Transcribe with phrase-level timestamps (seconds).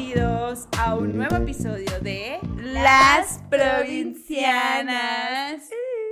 [0.00, 5.68] Bienvenidos a un nuevo episodio de Las Provincianas.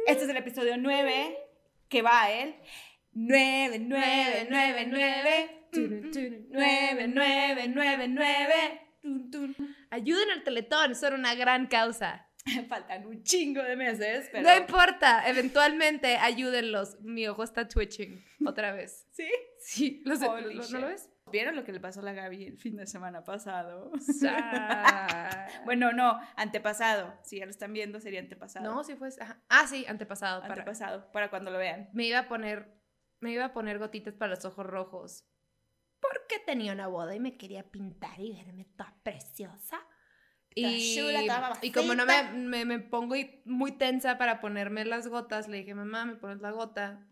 [0.09, 1.39] Este es el episodio 9
[1.89, 2.57] que va a él.
[3.13, 5.69] 9, 9, 9, 9.
[6.51, 8.55] 9, 9, 9, 9.
[9.91, 12.27] Ayuden al Teletón, son una gran causa.
[12.69, 14.49] Faltan un chingo de meses, pero...
[14.49, 17.01] No importa, eventualmente ayúdenlos.
[17.03, 19.07] Mi ojo está twitching otra vez.
[19.13, 19.29] ¿Sí?
[19.61, 20.73] Sí, lo sé, Holy ¿lo- shit.
[20.73, 21.09] ¿no lo ves?
[21.33, 23.91] ¿Vieron lo que le pasó a la Gaby el fin de semana pasado?
[24.01, 27.13] Sa- Bueno, no, antepasado.
[27.25, 28.65] Si ya lo están viendo, sería antepasado.
[28.73, 29.09] no, sí fue.
[29.21, 29.43] ajá.
[29.49, 30.41] Ah, sí, antepasado.
[30.43, 31.89] Para, Antepasado, para cuando lo vean.
[31.93, 32.81] me iba a poner,
[33.21, 35.27] me iba a poner gotitas para los ojos rojos.
[36.01, 39.81] Porque tenía una boda y me quería pintar y verme toda preciosa.
[40.55, 40.99] Y,
[41.61, 45.75] y como no me, me, me pongo muy tensa para ponerme las gotas, le dije,
[45.75, 47.07] mamá, me pones la gota.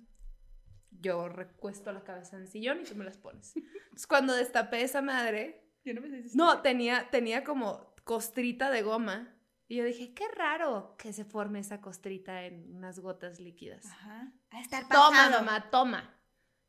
[1.05, 3.55] Yo recuesto la cabeza en el sillón y tú me las pones.
[3.57, 8.71] Entonces, cuando destapé esa madre, Yo no me sé si no, tenía, tenía como costrita
[8.71, 9.31] de goma.
[9.69, 13.85] Y yo dije, qué raro que se forme esa costrita en unas gotas líquidas.
[13.87, 14.33] Ajá.
[14.51, 15.45] A estar Toma, pasado.
[15.45, 16.21] mamá, toma.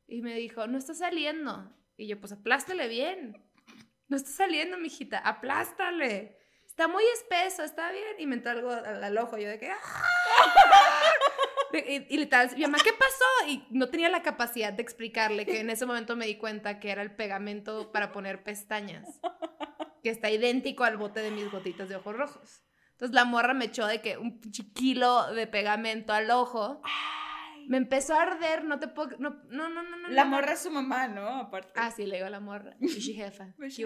[0.08, 1.74] Y me dijo, no está saliendo.
[1.98, 3.42] Y yo, pues aplástale bien.
[4.08, 6.38] No está saliendo, mijita, aplástale.
[6.66, 8.16] Está muy espeso, está bien.
[8.20, 9.38] Y me entró algo al, al ojo.
[9.38, 9.72] Yo de que.
[9.72, 10.04] ¡ah!
[11.80, 13.50] Y, y literal, mi mamá, ¿qué pasó?
[13.50, 16.92] Y no tenía la capacidad de explicarle que en ese momento me di cuenta que
[16.92, 19.20] era el pegamento para poner pestañas.
[20.04, 22.64] Que está idéntico al bote de mis gotitas de ojos rojos.
[22.92, 24.40] Entonces la morra me echó de que un
[24.74, 26.82] kilo de pegamento al ojo.
[27.68, 29.18] Me empezó a arder, no te puedo.
[29.18, 29.98] No, no, no, no.
[29.98, 31.28] no, La morra es su mamá, ¿no?
[31.28, 31.74] Aparte.
[31.76, 32.76] Ah, sí, le digo a la morra.
[32.80, 33.54] Mishi jefa.
[33.58, 33.84] Mishi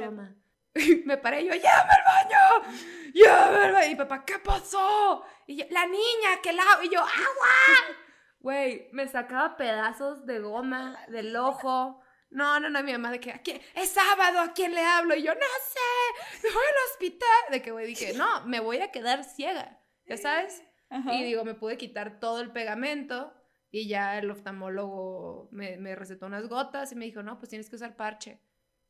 [1.06, 2.78] Me paré y yo, ¡llévame al baño!
[3.14, 3.92] ¡Llévame al baño!
[3.92, 5.24] Y papá, ¿qué pasó?
[5.48, 6.64] Y yo, la niña, que la.
[6.84, 7.96] Y yo, ¡agua!
[8.42, 12.02] Güey, me sacaba pedazos de goma del ojo.
[12.30, 13.60] No, no, no, mi mamá de que, ¿a quién?
[13.76, 15.14] Es sábado, ¿a quién le hablo?
[15.14, 17.52] Y yo, no sé, me voy al hospital.
[17.52, 20.64] De que, güey, dije, no, me voy a quedar ciega, ¿ya sabes?
[20.90, 21.16] Ajá.
[21.16, 23.34] Y digo, me pude quitar todo el pegamento
[23.72, 27.70] y ya el oftalmólogo me, me recetó unas gotas y me dijo, no, pues tienes
[27.70, 28.40] que usar parche.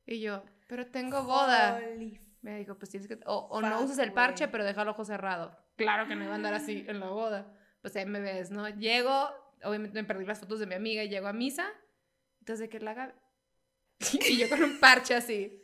[0.09, 1.78] Y yo, pero tengo boda.
[1.78, 4.88] Holy Me dijo, pues tienes que, o, o no uses el parche, pero deja el
[4.88, 5.56] ojo cerrado.
[5.75, 7.53] Claro que no iba a andar así en la boda.
[7.81, 8.68] Pues ahí me ves, ¿no?
[8.69, 9.30] Llego,
[9.64, 11.72] obviamente me perdí las fotos de mi amiga y llego a misa.
[12.40, 13.16] Entonces, ¿de qué la haga?
[14.28, 15.62] Y yo con un parche así.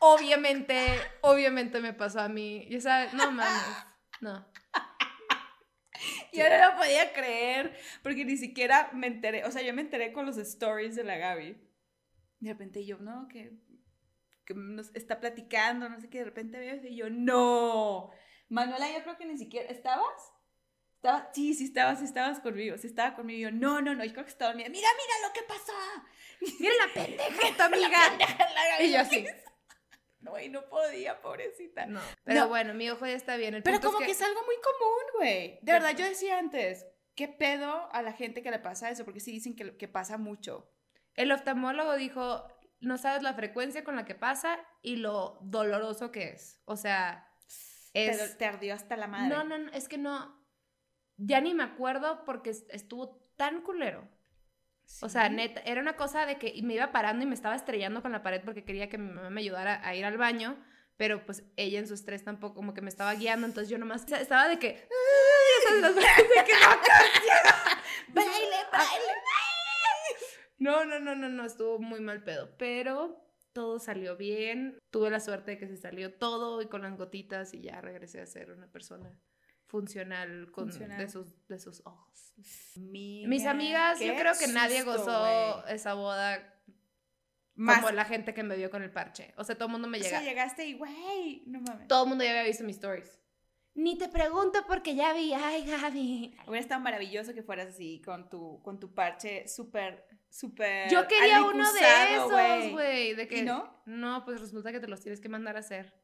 [0.00, 0.76] Obviamente,
[1.20, 2.66] obviamente me pasó a mí.
[2.68, 3.62] Ya sabes, no mames,
[4.20, 4.44] no.
[6.32, 10.12] Yo no lo podía creer porque ni siquiera me enteré, o sea, yo me enteré
[10.12, 11.56] con los stories de la Gaby.
[12.40, 13.52] De repente yo, no, que,
[14.48, 18.10] que nos está platicando, no sé qué, de repente veo y yo, no.
[18.48, 20.32] Manuela, yo creo que ni siquiera, ¿estabas?
[20.96, 21.30] ¿Estaba?
[21.34, 23.38] Sí, sí estabas, sí estabas conmigo, sí estaba conmigo.
[23.38, 24.70] Y yo, no, no, no, yo creo que estaba dormida.
[24.70, 25.72] Mira, mira lo que pasó.
[26.58, 27.98] Mira la pendeja de tu amiga.
[28.18, 29.26] La Gaby, Y yo así.
[30.20, 31.86] No, y no podía, pobrecita.
[31.86, 32.48] No, pero No.
[32.48, 33.54] bueno, mi ojo ya está bien.
[33.54, 34.06] El Pero como que...
[34.06, 35.58] es es algo muy común, güey.
[35.62, 36.84] De verdad, yo decía antes,
[37.14, 39.04] ¿qué pedo a la gente que le pasa eso?
[39.04, 40.72] Porque sí dicen que, que pasa mucho.
[41.14, 42.48] El oftalmólogo dijo,
[42.80, 46.60] no sabes la frecuencia con la que pasa y lo doloroso que es.
[46.64, 47.28] O sea,
[47.92, 48.38] Te, es...
[48.38, 49.28] te ardió hasta la madre.
[49.34, 50.36] No, no, no, es que no...
[51.16, 54.08] Ya ni me acuerdo porque est- estuvo tan culero.
[55.02, 58.00] O sea, neta, era una cosa de que me iba parando y me estaba estrellando
[58.02, 60.56] con la pared porque quería que mi mamá me ayudara a ir al baño,
[60.96, 64.10] pero pues ella en su estrés tampoco como que me estaba guiando, entonces yo nomás
[64.10, 64.68] estaba de que...
[64.68, 66.68] "Ay", ya sabes, las manos de que no,
[68.14, 69.12] Baile, baile.
[70.58, 74.78] No, no, no, no, no, estuvo muy mal pedo, pero todo salió bien.
[74.90, 78.20] Tuve la suerte de que se salió todo y con las gotitas y ya regresé
[78.20, 79.18] a ser una persona
[79.66, 80.98] funcional, con, Funcional.
[80.98, 82.32] De, sus, de sus ojos.
[82.76, 86.54] Mira, Mis amigas, yo creo que nadie gozó esa boda
[87.54, 87.80] Más.
[87.80, 89.34] como la gente que me vio con el parche.
[89.36, 90.20] O sea, todo el mundo me O llega.
[90.20, 91.86] sea, llegaste y, güey, no mames.
[91.88, 93.20] todo el mundo ya había visto mis stories.
[93.78, 96.36] Ni te pregunto porque ya vi, ay, Gaby.
[96.48, 100.90] Hubiera estado maravilloso que fueras así, con tu, con tu parche súper, súper.
[100.90, 103.14] Yo quería uno de esos, güey.
[103.14, 103.80] De que, ¿Y no?
[103.86, 105.94] No, pues resulta que te los tienes que mandar a hacer.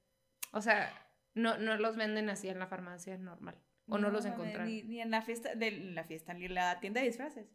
[0.53, 0.89] O sea,
[1.35, 3.61] no, no los venden así en la farmacia normal.
[3.89, 4.69] O no, los mames, encontraron.
[4.69, 7.51] Ni, ni en la fiesta, de, en la fiesta, ni en la tienda de disfraces.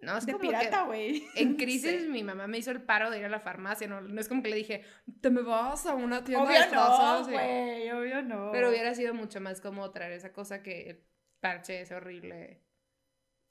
[0.00, 1.26] No, es de como pirata, güey.
[1.34, 2.08] en crisis Sí.
[2.08, 3.86] mi mamá me hizo el paro de ir a la farmacia.
[3.88, 4.84] No, no es como que le dije,
[5.20, 7.26] te me vas a una tienda de Obvio disfraces.
[7.26, 8.50] no, güey, obvio no.
[8.52, 11.04] Pero hubiera sido mucho más como traer esa cosa que el
[11.40, 12.62] parche es horrible.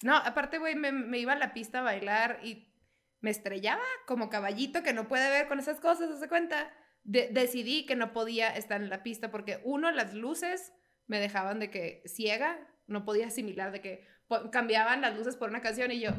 [0.03, 2.71] No, aparte, güey, me, me iba a la pista a bailar y
[3.19, 6.71] me estrellaba como caballito que no puede ver con esas cosas, ¿se cuenta?
[7.03, 10.71] De- decidí que no podía estar en la pista porque, uno, las luces
[11.07, 14.05] me dejaban de que ciega, no podía asimilar de que
[14.51, 16.11] cambiaban las luces por una canción y yo,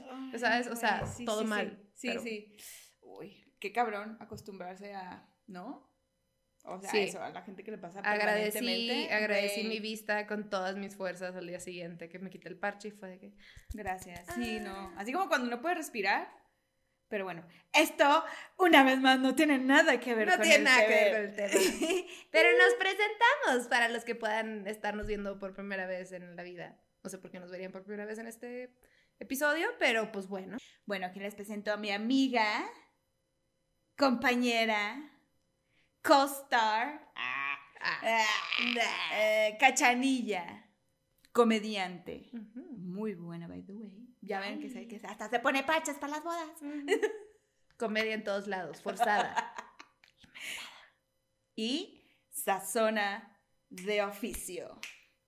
[0.00, 0.66] Ay, ¿sabes?
[0.68, 2.56] O sea, sí, todo sí, mal, Sí, pero- sí.
[3.00, 5.92] Uy, qué cabrón acostumbrarse a, ¿no?
[6.66, 6.98] O sea, Sí.
[7.00, 10.96] eso, a la gente que le pasa Agradecí, agradecí güey, mi vista con todas mis
[10.96, 13.34] fuerzas al día siguiente, que me quité el parche y fue de que...
[13.74, 14.26] Gracias.
[14.34, 14.62] Sí, Ah.
[14.64, 14.94] no.
[14.98, 16.26] Así como cuando no puede respirar.
[17.08, 18.24] Pero bueno, esto,
[18.58, 21.04] una vez más, no tiene nada que ver No con tiene el nada que ver
[21.04, 21.12] tema.
[21.12, 21.52] con el tema.
[22.32, 26.80] Pero nos presentamos para los que puedan estarnos viendo por primera vez en la vida.
[27.04, 28.74] No sé por qué nos verían por primera vez en este
[29.18, 30.56] episodio, pero pues bueno.
[30.86, 32.64] Bueno, aquí les presento a mi amiga,
[33.96, 35.10] compañera,
[36.02, 38.00] co-star, ah, Ah.
[38.02, 40.66] ah, eh, cachanilla,
[41.32, 42.30] comediante.
[42.32, 43.92] Muy buena, by the way.
[44.22, 46.48] Ya ven que, se, que se- hasta se pone pachas para las bodas.
[47.76, 49.34] Comedia en todos lados, forzada.
[51.56, 53.38] Y sazona
[53.68, 54.80] de oficio.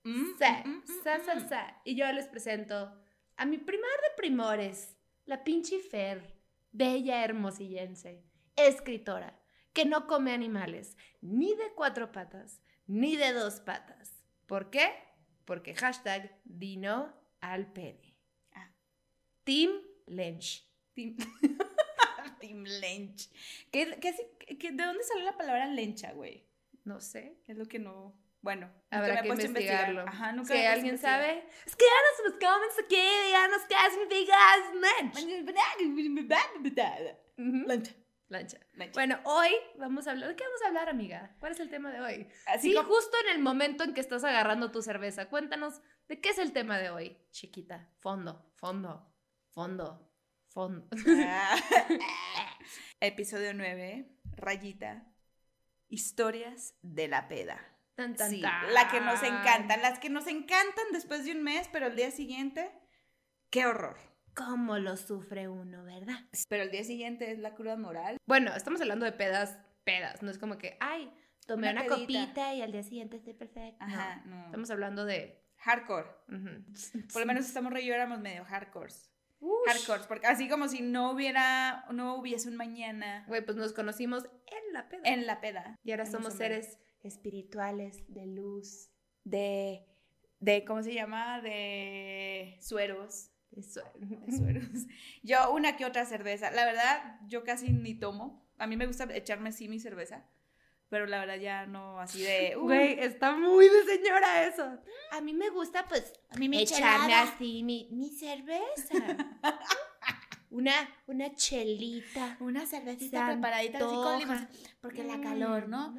[0.03, 1.47] Mm, Sa, mm, mm, sa, sa, mm.
[1.49, 1.81] sa.
[1.85, 3.01] Y yo les presento
[3.37, 4.95] a mi primar de primores,
[5.25, 6.35] la pinche Fer,
[6.71, 8.23] bella hermosillense,
[8.55, 9.39] escritora,
[9.73, 14.23] que no come animales, ni de cuatro patas, ni de dos patas.
[14.47, 14.89] ¿Por qué?
[15.45, 18.15] Porque hashtag dino al pene.
[18.53, 18.71] Ah.
[19.43, 19.71] Team
[20.07, 20.65] Lynch.
[20.93, 21.15] Tim,
[22.39, 23.29] Tim Lench.
[23.71, 26.47] ¿Qué, qué, si- qué- ¿De dónde salió la palabra lencha, güey?
[26.83, 27.37] No sé.
[27.47, 28.17] Es lo que no.
[28.47, 29.49] Bueno, Habrá que investigar.
[29.89, 30.01] investigarlo.
[30.07, 31.19] Ajá, nunca si alguien investigar.
[31.19, 34.37] sabe, escríbanos en los comments aquí, díganos qué significa
[34.73, 35.15] Lynch.
[37.37, 37.67] Ujú.
[37.67, 37.91] Lencha.
[38.29, 38.57] Lancha.
[38.75, 38.93] Lencha.
[38.93, 40.29] Bueno, hoy vamos a hablar.
[40.29, 41.35] ¿De qué vamos a hablar, amiga?
[41.41, 42.27] ¿Cuál es el tema de hoy?
[42.45, 45.27] Así Sí, como- justo en el momento en que estás agarrando tu cerveza.
[45.27, 47.17] Cuéntanos, ¿de qué es el tema de hoy?
[47.31, 47.89] Chiquita.
[47.99, 49.13] Fondo, fondo,
[49.49, 50.09] fondo,
[50.47, 50.87] fondo.
[51.25, 51.57] Ah.
[53.01, 55.05] Episodio 9, rayita.
[55.89, 57.73] Historias de la peda.
[57.97, 58.73] Tan, tan, Sí, tan.
[58.75, 59.81] la que nos encantan.
[59.81, 62.71] Las que nos encantan después de un mes, pero el día siguiente,
[63.49, 63.97] qué horror.
[64.35, 66.19] ¿Cómo lo sufre uno, verdad?
[66.47, 68.17] Pero el día siguiente es la cruda moral.
[68.27, 70.21] Bueno, estamos hablando de pedas, pedas.
[70.21, 71.11] No es como que, ay,
[71.47, 73.83] tomé Una copita y al día siguiente estoy perfecta.
[73.83, 74.45] Ajá, no.
[74.45, 75.43] Estamos hablando de.
[75.57, 76.07] Hardcore.
[77.11, 79.09] Por lo menos estamos re yo éramos medio hardcores.
[79.39, 79.67] Ush.
[79.67, 84.23] Hardcores, porque así como si no hubiera, no hubiese un mañana Güey, pues nos conocimos
[84.25, 85.01] en la peda.
[85.05, 85.75] en la peda.
[85.83, 86.77] y ahora somos seres
[87.07, 88.89] espirituales de luz.
[89.23, 89.85] De,
[90.39, 91.41] de, ¿cómo se llama?
[91.41, 93.31] De sueros.
[93.51, 94.69] De sueros.
[95.23, 96.51] Yo una que otra cerveza.
[96.51, 98.45] La verdad, yo casi ni tomo.
[98.57, 100.25] A mí me gusta echarme sí mi cerveza.
[100.89, 102.55] Pero la verdad ya no así de...
[102.57, 104.79] uy, Güey, está muy de señora eso.
[105.11, 107.23] A mí me gusta, pues, a mí me echarme chelada.
[107.23, 109.17] así mi, mi cerveza.
[110.49, 110.73] una,
[111.07, 112.37] una chelita.
[112.39, 114.47] Una cervecita preparadita así con limón.
[114.79, 115.95] Porque la calor, ¿no?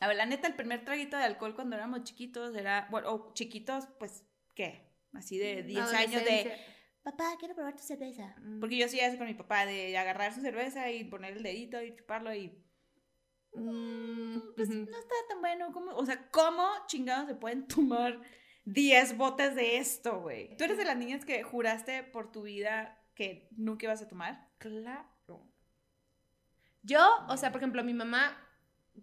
[0.00, 2.88] Mm, A ver, la neta, el primer traguito de alcohol cuando éramos chiquitos era...
[2.90, 4.24] Bueno, o chiquitos, pues,
[4.54, 4.90] ¿qué?
[5.12, 6.56] Así de 10 años de...
[7.02, 8.34] Papá, quiero probar tu cerveza.
[8.40, 8.60] Mm.
[8.60, 11.82] Porque yo sí eso con mi papá, de agarrar su cerveza y poner el dedito
[11.82, 12.48] y chuparlo y...
[13.54, 14.78] Mm, Pues ujú.
[14.90, 15.70] no está tan bueno.
[15.72, 15.92] ¿cómo?
[15.94, 18.20] O sea, ¿cómo chingados se pueden tomar
[18.64, 20.56] 10 botes de esto, güey?
[20.56, 24.48] ¿Tú eres de las niñas que juraste por tu vida que nunca ibas a tomar?
[24.58, 25.46] Claro.
[26.82, 28.43] Yo, o sea, por ejemplo, mi mamá,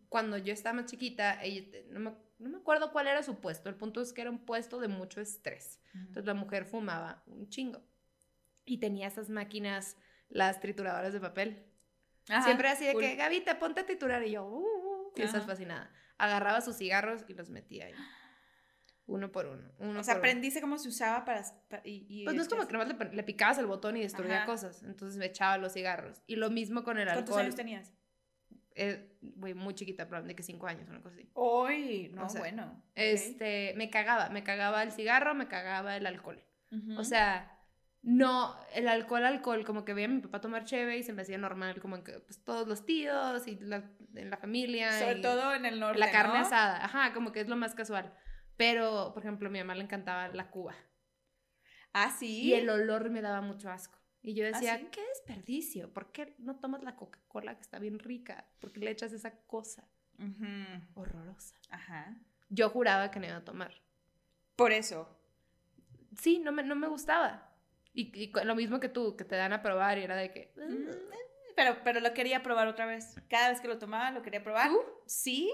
[0.09, 3.39] cuando yo estaba más chiquita, ella, te- no, me, no me acuerdo cuál era su
[3.39, 3.69] puesto.
[3.69, 5.79] El punto es que era un puesto de mucho estrés.
[5.93, 7.81] Entonces la mujer fumaba un chingo.
[8.65, 9.97] Y tenía esas máquinas,
[10.29, 11.65] las trituradoras de papel.
[12.29, 13.01] Ajá, Siempre así de cool.
[13.01, 14.23] que, Gavita, ponte a triturar.
[14.25, 15.91] Y yo, uh, uh, y estás fascinada.
[16.17, 17.93] Agarraba sus cigarros y los metía ahí.
[19.07, 19.69] Uno por uno.
[19.79, 20.29] uno O sea, por uno.
[20.29, 21.43] aprendiste cómo se usaba para...
[21.67, 24.01] pa- y, y Pues no es como que nomás le, le picabas el botón y
[24.01, 24.45] destruía Ajá.
[24.45, 24.83] cosas.
[24.83, 26.21] Entonces me echaba los cigarros.
[26.27, 27.41] Y lo mismo con el ¿Cuántos alcohol.
[27.41, 27.91] años tenías?
[28.75, 31.29] Eh, muy chiquita, probablemente que cinco años, una cosa así.
[31.33, 32.83] Uy, no, O sea, bueno.
[32.95, 36.43] Este, me cagaba, me cagaba el cigarro, me cagaba el alcohol.
[36.97, 37.59] O sea,
[38.01, 41.21] no, el alcohol, alcohol, como que veía a mi papá tomar cheve y se me
[41.21, 44.97] hacía normal, como que pues, todos los tíos y la, en la familia.
[44.97, 46.45] Sobre y todo en el norte, La carne ¿no?
[46.45, 48.13] asada, ajá, como que es lo más casual.
[48.57, 50.75] Pero, por ejemplo, a mi mamá le encantaba la cuba.
[51.93, 52.43] Ah, sí.
[52.43, 54.00] Y el olor me daba mucho asco.
[54.23, 54.87] Y yo decía, ¿Ah, sí?
[54.91, 58.45] qué desperdicio, ¿por qué no tomas la Coca-Cola que está bien rica?
[58.59, 59.87] ¿Por qué le echas esa cosa
[60.19, 60.45] Ujú,
[60.93, 61.55] horrorosa?
[61.69, 62.15] Ajá.
[62.49, 63.73] Yo juraba que no iba a tomar.
[64.55, 65.09] Por eso.
[66.19, 67.49] Sí, no me, no me gustaba.
[67.93, 70.53] Y, lo mismo que tú, que te dan a probar y era de que...
[70.55, 70.89] Mm,
[71.55, 73.15] Pero, pero lo quería probar otra vez.
[73.29, 74.69] Cada vez que lo tomaba, lo quería probar.
[74.69, 74.79] ¿Tú?
[75.05, 75.51] Sí,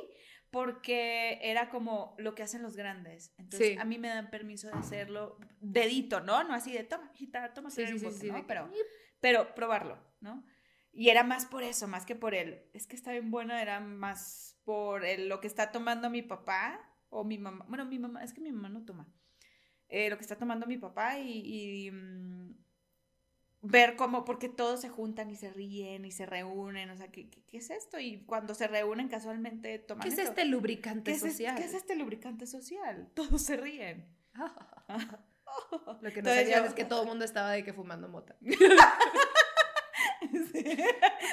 [0.51, 3.33] porque era como lo que hacen los grandes.
[3.37, 3.77] Entonces, Sí.
[3.79, 6.43] a mí me dan permiso de hacerlo dedito, ¿no?
[6.43, 8.33] No así de, toma, hijita, toma, Sí, sí, un sí, bote", sí, ¿no?
[8.35, 8.69] de que- Pero,
[9.19, 10.43] pero probarlo, ¿no?
[10.93, 12.63] Y era más por eso, más que por él.
[12.73, 16.79] Es que está bien bueno, era más por el- lo que está tomando mi papá
[17.09, 17.65] o mi mamá.
[17.67, 19.07] Bueno, mi mamá, es que mi mamá no toma.
[19.89, 22.55] Eh, lo que está tomando mi papá y, y, mm,
[23.61, 27.29] ver cómo, porque todos se juntan y se ríen y se reúnen, o sea, ¿qué,
[27.29, 27.99] qué, qué es esto?
[27.99, 30.29] Y cuando se reúnen casualmente toman ¿Qué es esto.
[30.31, 31.55] este lubricante ¿Qué es, es- social?
[31.57, 33.09] ¿Qué es este lubricante social?
[33.15, 34.07] Todos se ríen.
[36.01, 38.35] Lo que no sabían es que todo el mundo estaba de que fumando mota.
[40.51, 40.63] Sí.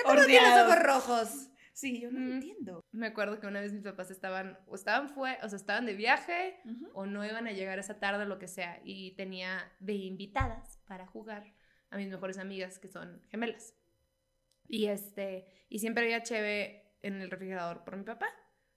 [0.04, 0.72] ¿Cómo no tienes Horneados.
[0.72, 1.48] ojos rojos?
[1.72, 2.32] Sí, yo no Mm.
[2.34, 2.84] entiendo.
[2.92, 5.94] Me acuerdo que una vez mis papás estaban, o estaban fue, o sea, estaban de
[5.94, 6.60] viaje,
[6.92, 10.78] o no iban a llegar esa tarde o lo que sea, y tenía de invitadas
[10.86, 11.52] para jugar
[11.94, 13.74] a mis mejores amigas que son gemelas.
[14.68, 18.26] Y este, y siempre había cheve en el refrigerador por mi papá.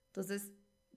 [0.06, 0.52] Entonces,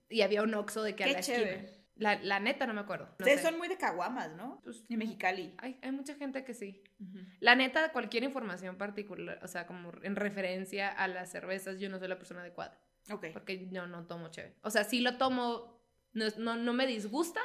[0.09, 1.55] y había un oxo de que a la cheve.
[1.55, 1.77] esquina.
[1.95, 3.05] La, la neta no me acuerdo.
[3.05, 3.47] no Ustedes sé.
[3.47, 4.61] son muy de caguamas, ¿no?
[4.63, 5.53] Pues, Y Mexicali.
[5.57, 6.83] Hay, hay mucha gente que sí.
[7.39, 11.99] La neta, cualquier información particular, o sea, como en referencia a las cervezas, yo no
[11.99, 12.79] soy la persona adecuada.
[13.11, 13.27] Ok.
[13.33, 14.55] Porque yo no tomo chévere.
[14.61, 15.79] O sea, sí lo tomo,
[16.13, 17.41] no, no, no me disgusta,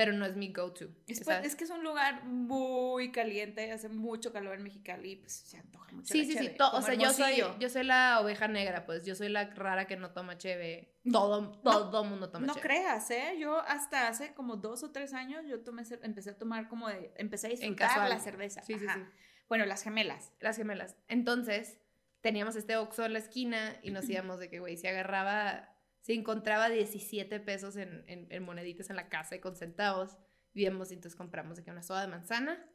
[0.00, 0.86] pero no es mi go-to.
[1.06, 1.48] Es, ¿sabes?
[1.48, 5.92] es que es un lugar muy caliente, hace mucho calor en Mexicali, pues se antoja
[5.92, 6.10] mucho.
[6.14, 6.54] Sí, la sí, sí.
[6.56, 9.04] to- o sea, yo soy, yo soy la oveja negra, pues.
[9.04, 10.94] Yo soy la rara que no toma cheve.
[11.12, 12.66] Todo, todo mundo toma No cheve.
[12.66, 13.36] creas, ¿eh?
[13.38, 17.12] Yo hasta hace como dos o tres años yo tomé, empecé a tomar como de,
[17.18, 18.62] empecé a disfrutar la cerveza.
[18.62, 18.94] Sí, sí, Ajá.
[18.96, 19.02] sí.
[19.50, 20.32] Bueno, las gemelas.
[20.40, 20.96] Las gemelas.
[21.08, 21.78] Entonces,
[22.22, 26.14] teníamos este Oxxo en la esquina y nos íbamos de que, güey, se agarraba, se
[26.14, 30.16] encontraba 17 pesos en, en- en moneditas en la casa y con centavos.
[30.54, 32.66] Íbamos y entonces compramos que una soda de manzana,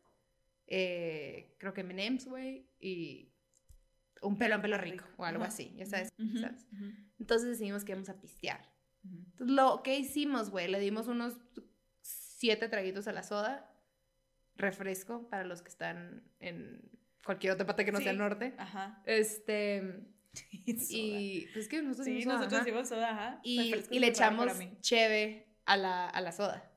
[0.67, 3.31] eh, creo que M&M's, güey, y
[4.21, 5.49] un pelo en pelo rico o algo Ajá.
[5.53, 6.09] así, ya sabes.
[7.19, 8.73] Entonces decidimos que íbamos a pistear.
[9.03, 11.37] Entonces, lo que hicimos, güey, le dimos unos
[12.01, 13.71] siete traguitos a la soda,
[14.55, 16.89] refresco para los que están en
[17.23, 18.55] cualquier otra parte que no sea el norte.
[18.57, 19.03] Ajá.
[19.05, 20.07] Este,
[20.51, 23.39] y y pues que nosotros sí, hicimos soda, nosotros hicimos soda, ajá.
[23.43, 24.51] y, le echamos
[24.81, 26.71] cheve a la, a la soda.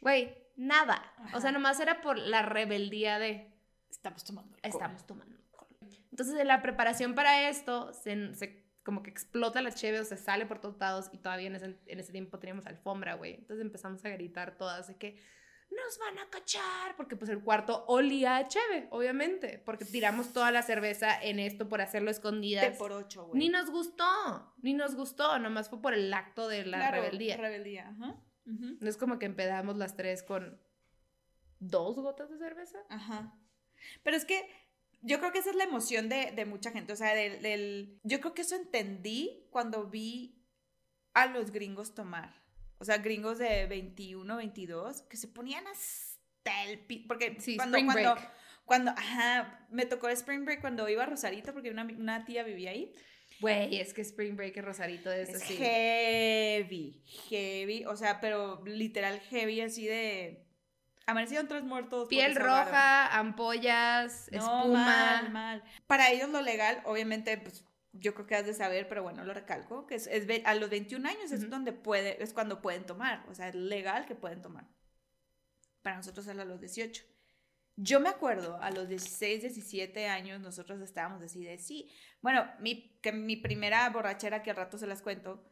[0.00, 1.12] Güey, nada.
[1.34, 3.52] O sea, nomás era por la rebeldía de
[3.90, 4.70] Estamos tomando alcohol.
[4.82, 5.68] estamos tomando alcohol.
[6.10, 10.16] Entonces, en la preparación para esto, se, se- como que explota la cheve o se
[10.16, 13.34] sale por todos lados y todavía en ese, en ese tiempo teníamos alfombra, güey.
[13.34, 15.20] Entonces empezamos a gritar todas de que
[15.74, 20.50] nos van a cachar, porque pues el cuarto olía a cheve, obviamente, porque tiramos toda
[20.50, 22.76] la cerveza en esto por hacerlo De escondidas.
[22.76, 23.38] por ocho, güey.
[23.38, 27.36] Ni nos gustó, ni nos gustó, nomás fue por el acto de la Claro, rebeldía.
[27.36, 28.20] Rebeldía, ajá.
[28.44, 30.60] No es como que empedamos las tres con
[31.60, 32.78] dos gotas de cerveza.
[32.88, 33.38] Ajá.
[34.02, 34.44] Pero es que
[35.00, 36.92] yo creo que esa es la emoción de, de mucha gente.
[36.92, 40.44] O sea, del, del- Yo creo que eso entendí cuando vi
[41.14, 42.41] a los gringos tomar.
[42.82, 47.78] O sea, gringos de 21, 22, que se ponían hasta el pi- Porque Sí, cuando,
[47.78, 48.32] Spring cuando, Break.
[48.64, 52.70] cuando, ajá, me tocó Spring Break cuando iba a Rosarito, porque una, una tía vivía
[52.72, 52.92] ahí.
[53.40, 55.56] Güey, es que Spring Break en Rosarito es, Es así.
[55.56, 57.84] heavy, heavy.
[57.86, 60.44] O sea, pero literal heavy, así de.
[61.06, 62.08] Amanecieron tres muertos.
[62.08, 64.84] Piel roja, ampollas, No, espuma.
[64.84, 65.64] mal, mal.
[65.86, 69.34] Para ellos lo legal, obviamente, pues yo creo que has de saber, pero bueno, lo
[69.34, 73.24] recalco, que es, es a los 21 años es donde puede, es cuando pueden tomar,
[73.28, 74.66] o sea, es legal que pueden tomar.
[75.82, 77.04] Para nosotros es a los 18.
[77.76, 81.90] Yo me acuerdo, a los 16, 17 años, nosotros estábamos así de sí.
[82.20, 85.42] Bueno, mi, que mi primera borrachera, que al rato se las cuento,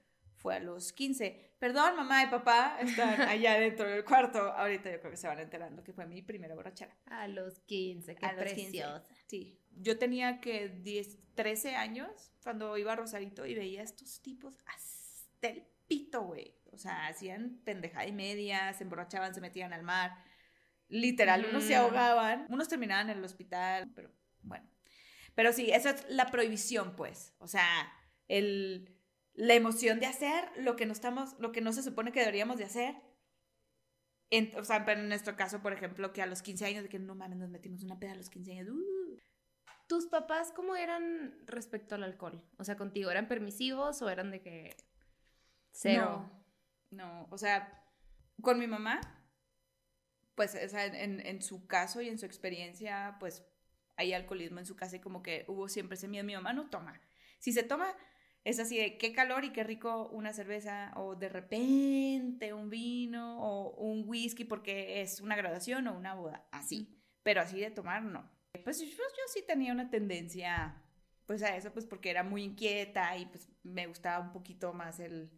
[0.40, 1.54] fue a los 15.
[1.59, 4.38] Perdón, mamá y papá están allá dentro del cuarto.
[4.38, 6.97] Ahorita yo creo que se van enterando que fue mi primera borrachera.
[7.06, 8.62] A los 15, qué A los 15.
[8.62, 9.04] preciosa.
[9.26, 14.23] Sí, yo tenía que 10, 13 años cuando iba a Rosarito y veía a estos
[14.23, 16.56] tipos hasta el pito, güey.
[16.73, 20.25] O sea, hacían pendejada y media, se emborrachaban, se metían al mar.
[20.88, 24.11] Literal, unos se ahogaban, unos terminaban en el hospital, pero
[24.42, 24.68] bueno.
[25.35, 27.35] Pero sí, esa es la prohibición, pues.
[27.38, 27.92] O sea,
[28.28, 29.00] el,
[29.40, 32.59] la emoción de hacer lo que no estamos, lo que no se supone que deberíamos
[32.59, 32.94] de hacer.
[34.28, 36.90] En- o sea, pero en nuestro caso, por ejemplo, que a los 15 años, de
[36.90, 38.68] que no mames, nos metimos una peda a los 15 años.
[38.68, 39.18] uh,
[39.88, 42.44] ¿Tus papás cómo eran respecto al alcohol?
[42.59, 44.76] O sea, contigo, ¿eran permisivos o eran de que
[45.73, 46.30] cero?
[46.90, 47.82] No, no, o sea,
[48.42, 49.00] con mi mamá,
[50.35, 53.42] pues, o sea, en, en su caso y en su experiencia, pues,
[53.97, 56.25] hay alcoholismo en su casa y como que hubo siempre ese miedo.
[56.25, 57.00] Mi mamá no toma.
[57.38, 57.94] Si se toma,
[58.44, 63.40] es así de qué calor y qué rico una cerveza o de repente un vino
[63.40, 66.97] o un whisky porque es una graduación o una boda, así.
[67.23, 68.30] Pero así de tomar, no.
[68.64, 70.82] Pues yo, yo sí tenía una tendencia,
[71.26, 75.00] pues, a eso, pues, porque era muy inquieta y pues me gustaba un poquito más
[75.00, 75.30] el,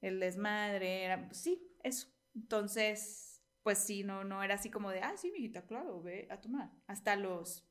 [0.00, 2.08] el desmadre, era, pues, sí, eso.
[2.34, 6.40] Entonces, pues sí, no, no era así como de, ah, sí, mijita, claro, ve a
[6.40, 6.70] tomar.
[6.86, 7.69] Hasta los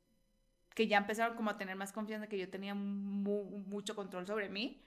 [0.74, 4.48] que ya empezaron como a tener más confianza, que yo tenía mu- mucho control sobre
[4.48, 4.84] mí,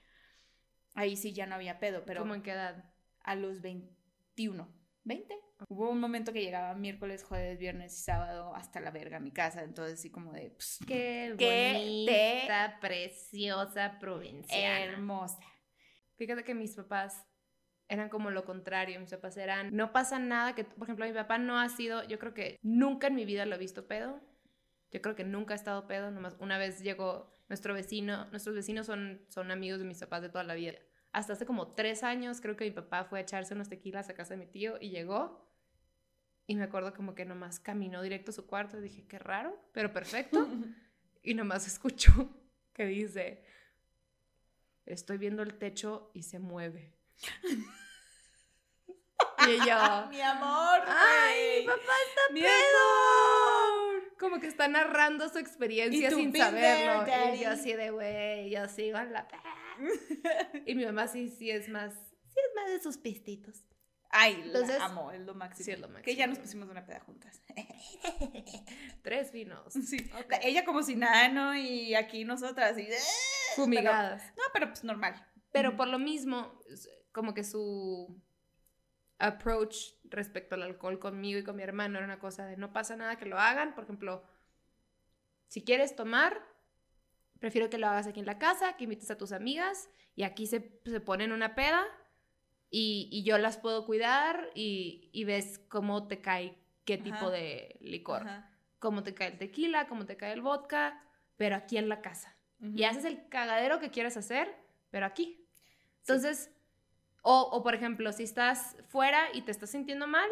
[0.94, 2.92] ahí sí ya no había pedo, pero ¿Cómo en qué edad?
[3.20, 4.68] a los 21.
[5.04, 5.34] 20.
[5.68, 9.30] Hubo un momento que llegaba miércoles, jueves, viernes y sábado hasta la verga a mi
[9.30, 14.84] casa, entonces así como de pues, Qué Qué bonita, preciosa provinciana.
[14.92, 15.38] hermosa.
[16.16, 17.24] Fíjate que mis papás
[17.88, 19.00] eran como lo contrario.
[19.00, 22.18] Mis papás eran, no pasa nada que, por ejemplo, mi papá no ha sido, yo
[22.18, 24.20] creo que nunca en mi vida lo he visto pedo.
[24.94, 26.12] Yo creo que nunca ha estado pedo.
[26.12, 30.28] Nomás una vez llegó nuestro vecino, nuestros vecinos son, son amigos de mis papás de
[30.28, 30.74] toda la vida.
[31.10, 34.14] Hasta hace como tres años creo que mi papá fue a echarse unos tequilas a
[34.14, 35.50] casa de mi tío y llegó.
[36.46, 39.60] Y me acuerdo como que nomás caminó directo a su cuarto y dije, qué raro,
[39.72, 40.46] pero perfecto.
[41.24, 42.30] y nomás escuchó
[42.72, 43.44] que dice,
[44.86, 46.94] estoy viendo el techo y se mueve.
[49.48, 50.82] y yo, Mi amor.
[50.86, 53.73] ¡ay, mi papá está Mi pedo!
[54.18, 57.06] Como que está narrando su experiencia sin "Been there, saberlo.
[57.06, 57.38] daddy".
[57.38, 59.26] y yo así de, güey, yo sigo en la...
[60.66, 63.64] y mi mamá sí, sí es más, sí es más de sus pistitos.
[64.10, 65.64] Ay, Entonces- la amo, es lo máximo.
[65.64, 67.42] Sí, es lo Que máximo, ya nos pusimos una peda juntas.
[69.02, 69.72] Tres vinos.
[69.72, 69.96] Sí.
[70.42, 71.56] Ella como si nada, ¿no?
[71.56, 72.86] Y aquí nosotras, y...
[73.56, 74.22] Fumigadas.
[74.36, 75.14] No, pero pues normal.
[75.52, 76.58] Pero por lo mismo,
[77.12, 78.20] como que su
[79.18, 82.96] approach respecto al alcohol conmigo y con mi hermano era una cosa de no pasa
[82.96, 83.74] nada que lo hagan.
[83.74, 84.24] Por ejemplo,
[85.48, 86.42] si quieres tomar,
[87.38, 90.46] prefiero que lo hagas aquí en la casa, que invites a tus amigas y aquí
[90.46, 91.84] se, se ponen una peda
[92.70, 97.30] y, y yo las puedo cuidar y, y ves cómo te cae qué tipo Ajá.
[97.30, 98.50] de licor, Ajá.
[98.78, 101.02] cómo te cae el tequila, cómo te cae el vodka,
[101.36, 102.36] pero aquí en la casa
[102.72, 104.54] y haces el cagadero que quieres hacer,
[104.90, 105.46] pero aquí.
[106.00, 106.50] Entonces,
[107.26, 110.28] o, o por ejemplo, si estás fuera y te estás sintiendo mal,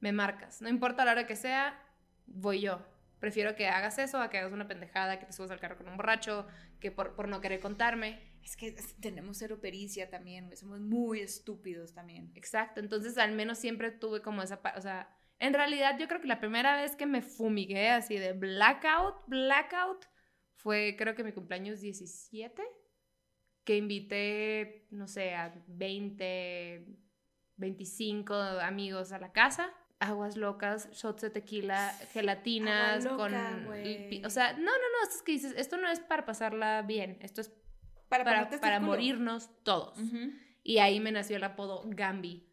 [0.00, 0.60] me marcas.
[0.60, 1.80] No importa la hora que sea,
[2.26, 2.84] voy yo.
[3.20, 5.88] Prefiero que hagas eso a que hagas una pendejada, que te subas al carro con
[5.88, 6.48] un borracho,
[6.80, 8.18] que por, por no querer contarme.
[8.42, 10.54] Es que tenemos cero pericia también.
[10.56, 12.32] Somos muy estúpidos también.
[12.34, 12.80] Exacto.
[12.80, 14.60] Entonces, al menos siempre tuve como esa...
[14.76, 18.32] O sea, en realidad yo creo que la primera vez que me fumigué así de
[18.32, 20.06] blackout, blackout,
[20.56, 22.60] fue creo que mi cumpleaños 17,
[23.64, 26.84] que invité, no sé, a 20,
[27.56, 29.72] 25 amigos a la casa.
[30.00, 33.34] Aguas locas, shots de tequila, gelatinas, loca, con...
[34.24, 37.18] O sea, no, no, no, esto es que dices, esto no es para pasarla bien,
[37.20, 37.52] esto es
[38.08, 39.96] Para, para, hasta para morirnos todos.
[40.64, 42.51] Y ahí me nació el apodo Gambi.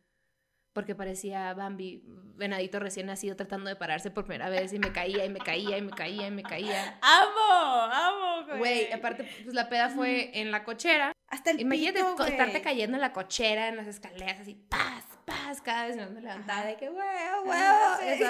[0.73, 2.03] Porque parecía Bambi,
[2.35, 4.71] venadito recién nacido, tratando de pararse por primera vez.
[4.73, 6.99] Y me caía, y me caía, y me caía, y me caía.
[7.01, 7.91] ¡Amo!
[7.91, 8.59] ¡Amo, güey!
[8.59, 11.11] Güey, aparte, pues la peda fue en la cochera.
[11.27, 15.61] Hasta el Imagínate pito, estarte cayendo en la cochera, en las escaleras, así, paz, paz,
[15.61, 18.29] cada vez me levantaba de que, huevo, huevo.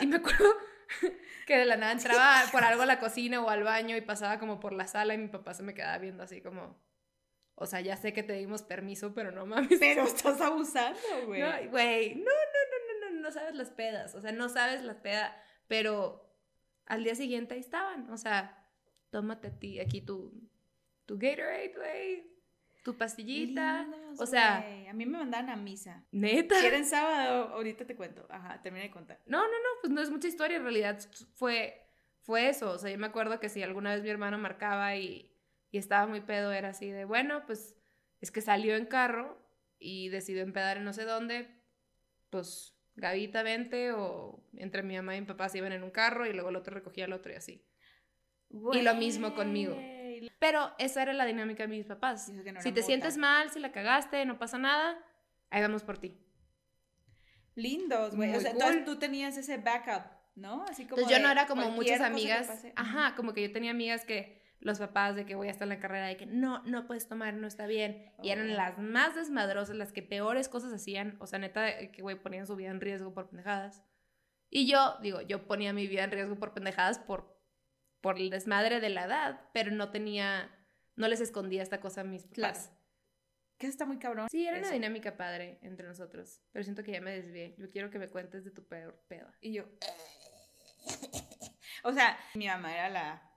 [0.00, 0.52] Y me acuerdo
[1.46, 4.38] que de la nada entraba por algo a la cocina o al baño y pasaba
[4.38, 6.76] como por la sala y mi papá se me quedaba viendo así como,
[7.62, 9.78] o sea, ya sé que te dimos permiso, pero no mames.
[9.80, 11.40] Pero estás abusando, güey.
[11.40, 14.82] No, güey, no, no, no, no, no, no sabes las pedas, o sea, no sabes
[14.82, 15.32] las pedas,
[15.68, 16.28] pero
[16.86, 18.68] al día siguiente ahí estaban, o sea,
[19.10, 20.32] tómate a ti, aquí tu,
[21.06, 22.32] tu Gatorade, güey,
[22.82, 24.58] tu pastillita, Lindos, o sea.
[24.90, 26.04] A mí me mandaban a misa.
[26.10, 26.58] neta.
[26.58, 28.26] Si era en sábado, ahorita te cuento.
[28.28, 29.20] Ajá, termina de contar.
[29.26, 30.98] No, no, no, pues no es mucha historia, en realidad
[31.34, 31.80] fue,
[32.20, 35.31] fue eso, o sea, yo me acuerdo que si alguna vez mi hermano marcaba y,
[35.72, 37.74] y estaba muy pedo, era así de, bueno, pues
[38.20, 39.42] es que salió en carro
[39.78, 41.48] y decidió empedar en no sé dónde,
[42.30, 46.26] pues Gavita vente o entre mi mamá y mi papá se iban en un carro
[46.26, 47.64] y luego el otro recogía al otro y así.
[48.74, 49.74] Y lo mismo conmigo.
[50.38, 52.28] Pero esa era la dinámica de mis papás.
[52.28, 55.02] No Si te sientes mal, si la cagaste, no pasa nada,
[55.48, 56.18] ahí vamos por ti.
[57.54, 58.34] Lindos, güey.
[58.36, 58.60] O sea, cool.
[58.60, 60.04] entonces tú tenías ese backup,
[60.34, 60.64] ¿no?
[60.64, 61.00] Así como.
[61.00, 62.66] Entonces yo no era como muchas amigas.
[62.76, 65.70] Ajá, como que yo tenía amigas que los papás de que voy a estar en
[65.70, 68.12] la carrera de que no, no puedes tomar, no está bien.
[68.22, 68.54] Y eran Oh.
[68.54, 71.16] las más desmadrosas, las que peores cosas hacían.
[71.20, 73.82] O sea, neta, de que güey ponían su vida en riesgo por pendejadas.
[74.48, 77.36] Y yo, digo, yo ponía mi vida en riesgo por pendejadas por,
[78.00, 80.50] por el desmadre de la edad, pero no tenía,
[80.94, 82.34] no les escondía esta cosa a mis papás.
[82.34, 82.58] Claro.
[83.58, 84.28] Que está muy cabrón.
[84.30, 87.54] Sí, era una dinámica padre entre nosotros, pero siento que ya me desvié.
[87.58, 89.34] Yo quiero que me cuentes de tu peor peda.
[89.40, 89.64] Y yo.
[91.84, 93.31] O sea, mi mamá era la.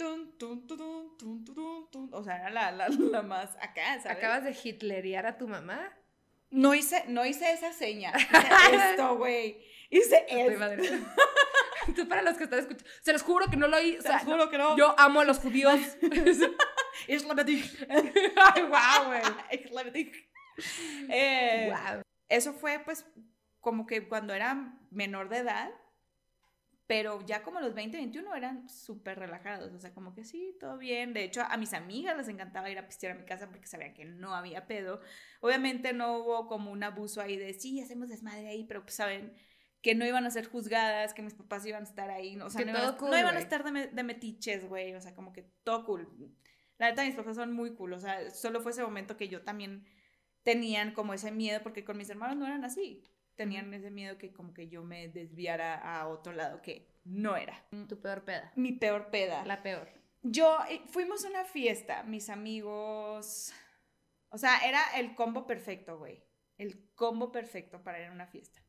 [0.00, 2.08] Tun, tun, tun.
[2.12, 4.06] O sea, era la, la, la más acá, ¿sabes?
[4.18, 5.92] ¿Acabas de hitlerear a tu mamá?
[6.50, 8.12] No hice, no hice esa seña.
[8.16, 9.62] Hice esto, güey.
[9.90, 11.06] Hice esto.
[11.94, 13.98] Tú para los que están escuchando, se los juro que no lo hice.
[13.98, 14.76] O Te sea, juro que no.
[14.76, 15.78] Yo amo a los judíos.
[17.08, 17.62] Islamity.
[17.88, 19.22] Ay, wow, güey.
[21.08, 22.02] Eh, Wow.
[22.28, 23.04] Eso fue, pues,
[23.60, 25.70] como que cuando era menor de edad,
[26.90, 30.76] Pero ya como los 20, 21 eran súper relajados, o sea, como que sí, todo
[30.76, 31.12] bien.
[31.12, 33.94] De hecho, a mis amigas les encantaba ir a pistear a mi casa porque sabían
[33.94, 35.00] que no había pedo.
[35.40, 39.32] Obviamente no hubo como un abuso ahí de, sí, hacemos desmadre ahí, pero pues saben
[39.80, 42.46] que no iban a ser juzgadas, que mis papás iban a estar ahí, ¿no?
[42.46, 44.68] o sea, Que no, todo iban, cool, no iban a estar de, me- de metiches,
[44.68, 46.08] güey, o sea, como que todo cool.
[46.78, 49.42] La neta, mis papás son muy cool, o sea, solo fue ese momento que yo
[49.42, 49.86] también
[50.42, 53.04] tenían como ese miedo, porque con mis hermanos no eran así,
[53.40, 57.64] tenían ese miedo que como que yo me desviara a otro lado que no era.
[57.88, 58.52] Tu peor peda.
[58.54, 59.46] Mi peor peda.
[59.46, 59.88] La peor.
[60.22, 63.54] Yo, eh, fuimos a una fiesta, mis amigos,
[64.28, 66.22] o sea, era el combo perfecto, güey,
[66.58, 68.60] el combo perfecto para ir a una fiesta.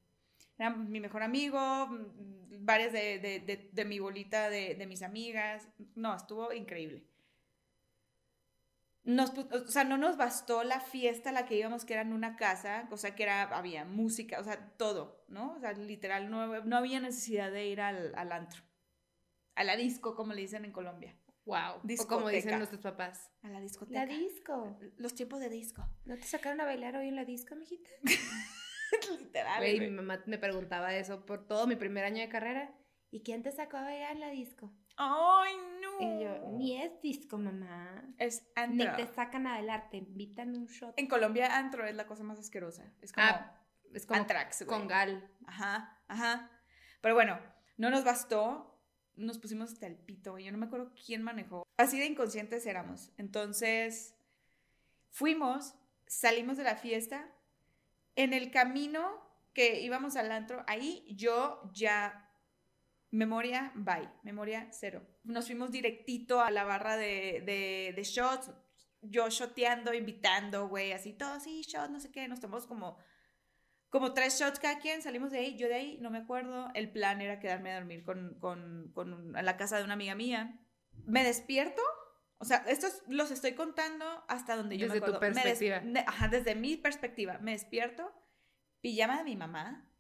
[0.58, 5.02] Era mi mejor amigo, mm, varias de, de- de- de mi bolita de, de mis
[5.02, 7.04] amigas, no, estuvo increíble.
[9.04, 12.04] Nos, pu- o sea, no nos bastó la fiesta a la que íbamos, que era
[12.04, 15.54] en una casa, o sea, que era, había música, o sea, todo, ¿no?
[15.56, 18.62] O sea, literal, no, no había necesidad de ir al, al antro,
[19.56, 21.18] a la disco, como le dicen en Colombia.
[21.46, 21.58] Wow.
[21.58, 22.30] O como Discoteca.
[22.32, 23.32] dicen nuestros papás.
[23.42, 24.00] A la discoteca.
[24.02, 24.78] La disco.
[24.98, 25.84] Los tiempos de disco.
[26.06, 27.90] ¿No te sacaron a bailar hoy en la disco, mijita?
[29.20, 29.58] Literal.
[29.58, 29.90] Güey, güey.
[29.90, 32.72] mi mamá me preguntaba eso por todo mi primer año de carrera.
[33.10, 34.72] ¿Y quién te sacó a bailar en la disco?
[35.04, 36.00] Ay, no.
[36.00, 38.04] Y yo, ni es disco, mamá.
[38.18, 38.96] Es Ni antro.
[38.96, 40.94] te sacan a bailar, te invitan un shot.
[40.98, 42.86] En Colombia, antro es la cosa más asquerosa.
[43.02, 43.58] Es como Ah,
[43.94, 45.28] Es como Antrax, con gal.
[45.48, 46.50] Ajá, ajá.
[47.02, 47.40] Pero bueno,
[47.78, 48.68] no nos bastó.
[49.16, 50.38] Nos pusimos hasta el pito.
[50.40, 51.64] Yo no me acuerdo quién manejó.
[51.78, 53.12] Así de inconscientes éramos.
[53.18, 54.16] Entonces,
[55.10, 55.76] fuimos,
[56.08, 57.28] salimos de la fiesta.
[58.16, 59.20] En el camino
[59.54, 62.31] que íbamos al antro, ahí yo ya.
[63.12, 64.10] Memoria, bye.
[64.24, 65.06] Memoria, cero.
[65.24, 68.52] Nos fuimos directito a la barra de, de, de shots.
[69.02, 72.28] Yo shoteando, invitando, güey, así todo, sí, shots, no sé qué.
[72.28, 72.98] Nos tomamos como
[73.90, 76.90] como tres shots cada quien, salimos de ahí, yo de ahí no me acuerdo, el
[76.94, 80.16] plan era quedarme a dormir con, con, con un- a la casa de una amiga
[80.16, 80.58] mía.
[81.06, 81.82] Me despierto,
[82.38, 85.36] o sea, estos los estoy contando hasta donde yo Desde me tu acuerdo.
[85.36, 86.04] Me des- perspectiva.
[86.08, 88.14] ajá, desde mi perspectiva, me despierto,
[88.80, 89.92] pijama de mi mamá,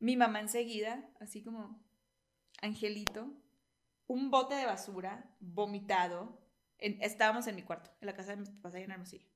[0.00, 1.83] mi mamá enseguida, así como
[2.62, 3.32] angelito,
[4.06, 6.40] un bote de basura, vomitado,
[6.78, 9.28] en- estábamos en mi cuarto, en la casa de mis papás ahí en Hermosillo.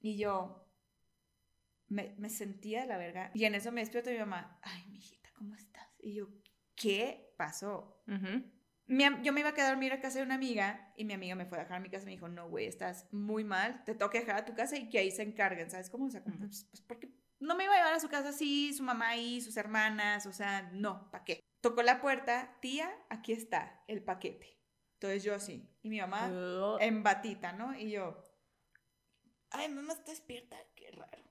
[0.00, 0.68] Y yo,
[1.88, 3.30] me, me sentía de la verga.
[3.34, 5.88] Y en eso me despierto y mi mamá, ay, mijita, ¿cómo estás?
[6.00, 6.28] Y yo,
[6.74, 8.02] ¿qué pasó?
[8.86, 11.14] Mi yo me iba a quedar a dormir a casa de una amiga y mi
[11.14, 13.42] amiga me fue a dejar a mi casa y me dijo, no, güey, estás muy
[13.42, 16.04] mal, te tengo que dejar a tu casa y que ahí se encarguen, ¿sabes cómo?
[16.06, 17.08] O sea, como, pues, pues, porque
[17.40, 20.32] no me iba a llevar a su casa así, su mamá ahí, sus hermanas, o
[20.32, 21.40] sea, no, ¿para qué?
[21.60, 24.58] Tocó la puerta, tía, aquí está el paquete.
[24.94, 26.30] Entonces yo así, y mi mamá
[26.80, 27.76] en batita, ¿no?
[27.78, 28.22] Y yo,
[29.50, 31.22] ay, mamá está despierta, qué raro.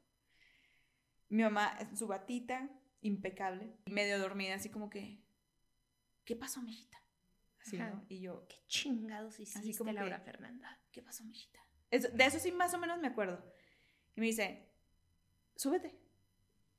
[1.29, 2.69] Mi mamá en su batita,
[3.01, 5.23] impecable, medio dormida, así como que,
[6.25, 6.97] ¿qué pasó, mijita?
[7.61, 7.77] Así.
[7.77, 8.05] ¿no?
[8.09, 10.79] Y yo, ¿Qué chingados hiciste, Así como que- Laura Fernanda?
[10.91, 11.59] ¿qué pasó, mijita?
[11.89, 13.43] Eso- de eso sí más o menos me acuerdo.
[14.15, 14.72] Y me dice,
[15.63, 15.95] súbete.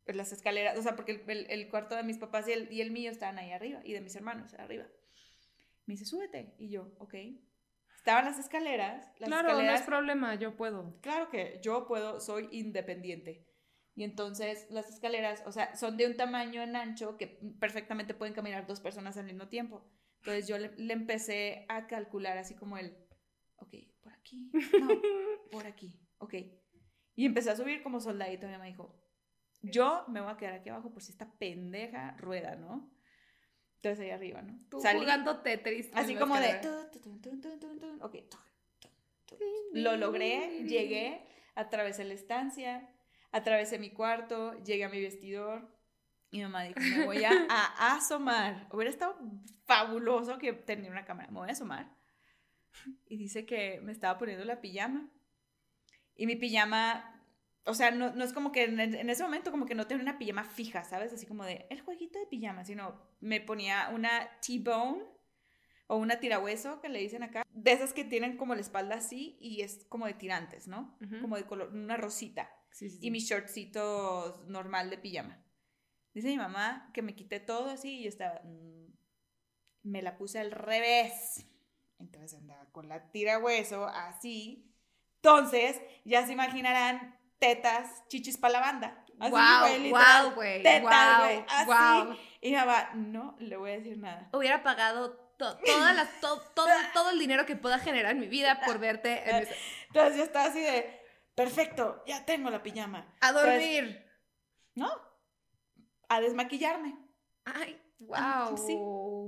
[0.05, 2.71] Pues las escaleras, o sea, porque el, el- el cuarto de mis papás y el,
[2.73, 4.87] y el mío estaban ahí arriba, y de mis hermanos arriba.
[5.87, 6.55] Me dice, súbete.
[6.59, 7.15] Y yo, ok.
[7.97, 9.11] Estaban las escaleras.
[9.19, 10.99] Las Claro, no escaleras es problema, yo puedo.
[11.01, 13.47] claro que yo puedo, soy independiente.
[13.97, 17.29] Y entonces las escaleras, o sea, son de un tamaño en ancho que
[17.61, 19.87] perfectamente pueden caminar dos personas al mismo tiempo.
[20.19, 22.95] Entonces yo le, le empecé a calcular así como el,
[23.57, 25.01] ok, por aquí, no,
[25.51, 26.35] por aquí, ok.
[27.17, 28.47] Y empecé a subir como soldadito.
[28.47, 28.95] Mi mamá dijo,
[29.63, 32.91] yo me voy a quedar aquí abajo por si esta pendeja rueda, ¿no?
[33.77, 34.59] Entonces ahí arriba, ¿no?
[34.71, 35.91] Tú Salí, jugando Tetris.
[35.95, 36.61] así como de,
[38.01, 38.17] ok.
[39.73, 42.89] Lo logré, llegué, atravesé la estancia,
[43.33, 45.71] atravesé mi cuarto, llegué a mi vestidor.
[46.31, 48.69] Y mi mamá dijo, me voy a, a asomar.
[48.73, 49.17] Hubiera estado
[49.67, 51.31] fabuloso que tenía una cámara.
[51.31, 51.95] Me voy a asomar.
[53.07, 55.11] Y dice que me estaba poniendo la pijama.
[56.17, 57.23] Y mi pijama,
[57.65, 60.03] o sea, no, no es como que en, en ese momento como que no tenía
[60.03, 61.13] una pijama fija, ¿sabes?
[61.13, 65.03] Así como de el jueguito de pijama, sino me ponía una T-bone
[65.87, 69.37] o una tirahueso que le dicen acá, de esas que tienen como la espalda así
[69.41, 70.97] y es como de tirantes, ¿no?
[71.03, 71.21] Ujú.
[71.21, 72.51] Como de color, una rosita.
[72.71, 73.07] Sí, sí, sí.
[73.07, 75.45] Y mi shortcito normal de pijama.
[76.15, 78.41] Dice mi mamá que me quité todo así y yo estaba...
[78.45, 78.87] mm,
[79.83, 81.47] me la puse al revés.
[81.99, 84.74] Entonces andaba con la tirahueso así.
[85.29, 89.05] Entonces, ya se imaginarán tetas, chichis para la banda.
[89.19, 90.63] Así, Wow, güey, wow, güey.
[90.63, 91.67] tetas, wow, güey, así.
[92.07, 92.17] wow.
[92.43, 94.29] Y mi mamá, no le voy a decir nada.
[94.35, 98.27] Hubiera pagado to- todas las, to- todo, todo el dinero que pueda generar en mi
[98.27, 99.57] vida por verte en ese-
[99.87, 101.01] Entonces yo estaba así de,
[101.35, 103.07] perfecto, ya tengo la pijama.
[103.23, 104.05] a dormir.
[104.75, 104.91] ¿No?
[106.11, 106.97] A desmaquillarme.
[107.47, 108.59] Ay, Wow.
[108.59, 108.77] Sí.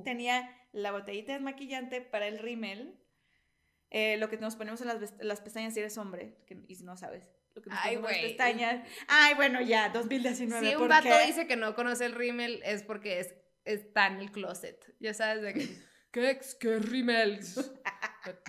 [0.04, 3.00] Tenía la botellita desmaquillante para el rímel,
[3.98, 6.84] eh, lo que nos ponemos en las, las pestañas si eres hombre, que- y si
[6.84, 7.30] no sabes.
[7.54, 8.88] Lo que nos Ay, ponemos en las pestañas.
[9.08, 10.66] Ay, bueno, ya, 2019.
[10.68, 11.26] Si un ¿por vato qué?
[11.26, 14.78] dice que no conoce el rímel es porque es, está en el closet.
[15.00, 15.52] Ya sabes de.
[16.12, 17.40] ¿Qué, ex- qué rímel?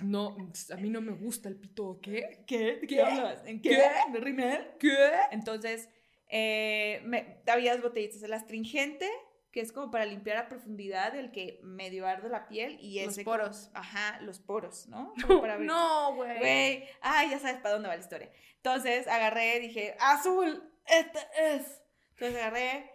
[0.02, 0.36] No,
[0.72, 2.42] a mí no me gusta el pito, ¿qué?
[2.48, 2.58] ¿Qué?
[2.58, 3.00] ¿De qué, ¿Qué?
[3.00, 3.42] hablas?
[3.46, 3.70] ¿En qué?
[3.70, 4.12] ¿Qué?
[4.12, 4.66] ¿De rímel?
[4.80, 4.96] ¿Qué?
[5.30, 5.88] Entonces,
[6.28, 8.20] eh, me, había dos botellitas.
[8.24, 9.08] El astringente,
[9.52, 13.14] que es como para limpiar a profundidad el que medio arde la piel y Los
[13.14, 13.70] ese como- poros.
[13.74, 15.14] ajá, los poros, ¿no?
[15.26, 15.66] Como para abrir.
[15.68, 16.38] No, güey.
[16.38, 18.30] Güey, ay, ya sabes para dónde va la historia.
[18.56, 21.80] Entonces agarré, dije, azul, este es.
[22.10, 22.90] Entonces agarré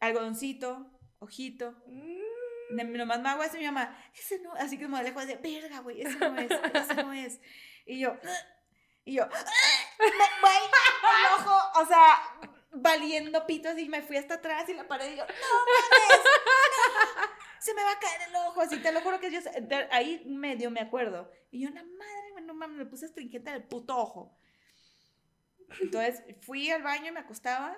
[0.00, 0.86] algodoncito,
[1.18, 1.72] ojito.
[1.86, 2.24] Mm.
[2.70, 6.00] Nomás me hago y mi mamá, ese no, así como de lejos de, verga, güey,
[6.02, 7.40] ese no es, ese no es.
[7.86, 8.16] Y yo,
[9.04, 12.18] y yo, güey, el ojo, o sea,
[12.74, 16.26] valiendo pitos y me fui hasta atrás y la pared y yo, no mames,
[17.60, 19.40] se me va a caer el ojo, así te lo juro que yo,
[19.90, 21.30] ahí medio me acuerdo.
[21.50, 24.36] Y yo, la madre, no mames, me puse astringente del puto ojo.
[25.80, 27.76] Entonces fui al baño, me acostaba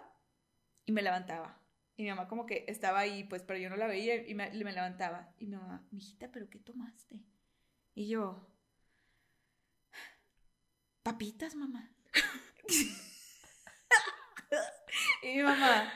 [0.84, 1.60] y me levantaba.
[1.96, 4.50] Y mi mamá como que estaba ahí, pues, pero yo no la veía y me,
[4.50, 5.32] me levantaba.
[5.38, 7.22] Y mi mamá, mijita, ¿pero qué tomaste?
[7.94, 8.46] Y yo,
[11.02, 11.90] papitas, mamá.
[15.22, 15.92] y mi mamá,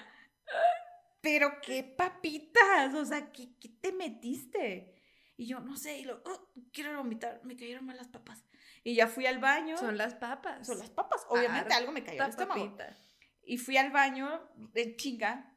[1.20, 2.94] ¿pero qué papitas?
[2.94, 4.94] O sea, ¿qué, qué te metiste?
[5.37, 8.44] Y yo, no sé, y lo, "Oh, quiero vomitar, me cayeron mal las papas.
[8.85, 9.76] Y ya fui al baño.
[9.76, 10.66] Son las papas.
[10.66, 11.26] Son las papas.
[11.29, 12.64] Obviamente algo me cayó al estómago.
[12.64, 12.96] papita.
[13.42, 15.57] Y fui al baño en chinga,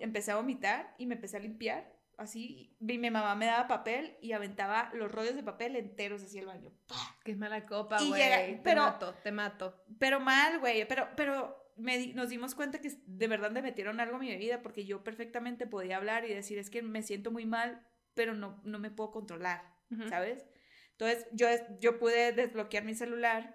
[0.00, 1.94] empecé a vomitar y me empecé a limpiar.
[2.18, 6.40] Así, y mi mamá me daba papel y aventaba los rollos de papel enteros hacia
[6.40, 6.72] el baño.
[6.86, 7.18] ¡Pah!
[7.22, 8.56] Qué mala copa, güey.
[8.56, 9.84] Te pero- mato, te mato.
[9.98, 10.88] Pero mal, güey.
[10.88, 14.62] Pero, pero me nos dimos cuenta que de verdad me metieron algo a mi bebida
[14.62, 18.60] porque yo perfectamente podía hablar y decir, es que me siento muy mal, pero no,
[18.64, 19.74] no me puedo controlar.
[19.90, 20.08] Ujú.
[20.08, 20.46] ¿sabes?
[20.92, 21.46] Entonces yo,
[21.80, 23.54] yo pude desbloquear mi celular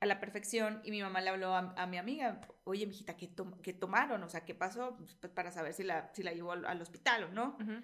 [0.00, 3.26] a la perfección y mi mamá le habló a, a mi amiga, oye, mijita, ¿qué,
[3.26, 4.22] tom- qué tomaron?
[4.22, 4.96] O sea, ¿qué pasó?
[4.96, 7.56] Pues, para saber si la, si la llevó al, al hospital o no.
[7.60, 7.82] Ujú.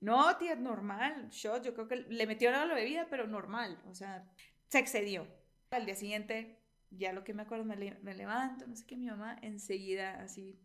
[0.00, 3.94] No, tía, normal, shot, yo creo que le metieron a la bebida, pero normal, o
[3.94, 4.28] sea,
[4.68, 5.28] se excedió.
[5.70, 6.58] Al día siguiente,
[6.96, 10.20] ya lo que me acuerdo, me, le- me levanto, no sé qué, mi mamá enseguida
[10.22, 10.58] así,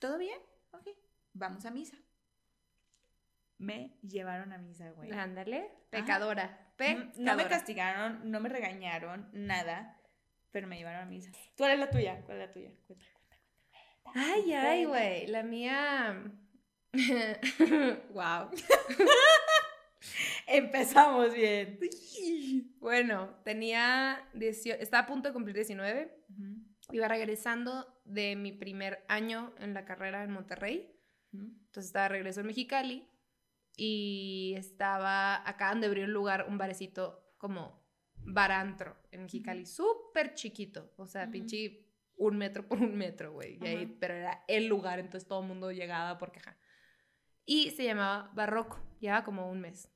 [0.00, 0.38] ¿todo bien?
[0.72, 0.88] Ok,
[1.34, 1.96] vamos a misa.
[3.58, 5.10] Me llevaron a misa, güey.
[5.12, 5.70] Ándale.
[5.90, 6.72] Pecadora.
[6.78, 10.00] Mm, No me castigaron, no me regañaron, nada,
[10.52, 11.32] pero me llevaron a misa.
[11.32, 12.22] ¿Tú cuál es la tuya?
[12.24, 12.70] ¿Cuál es la tuya?
[12.86, 13.40] Cuenta, cuenta,
[14.04, 14.20] cuenta.
[14.32, 15.26] Ay, ay, güey.
[15.26, 16.22] La mía.
[18.10, 18.50] wow.
[20.48, 21.78] Empezamos bien.
[22.80, 24.28] Bueno, tenía.
[24.34, 26.24] 18 estaba a punto de cumplir 19.
[26.90, 30.90] Iba regresando de mi primer año en la carrera en Monterrey.
[31.32, 33.06] Entonces estaba de regreso en Mexicali.
[33.76, 35.48] Y estaba.
[35.48, 39.66] Acaban de abrir un lugar, un barecito como barantro en Mexicali.
[39.66, 40.92] Súper chiquito.
[40.96, 41.84] O sea, pinche
[42.16, 43.58] un metro por un metro, güey.
[44.00, 46.40] Pero era el lugar, entonces todo el mundo llegaba porque.
[46.40, 46.57] ajá.
[47.48, 48.78] Y se llamaba Barroco.
[49.00, 49.90] Llevaba como un mes.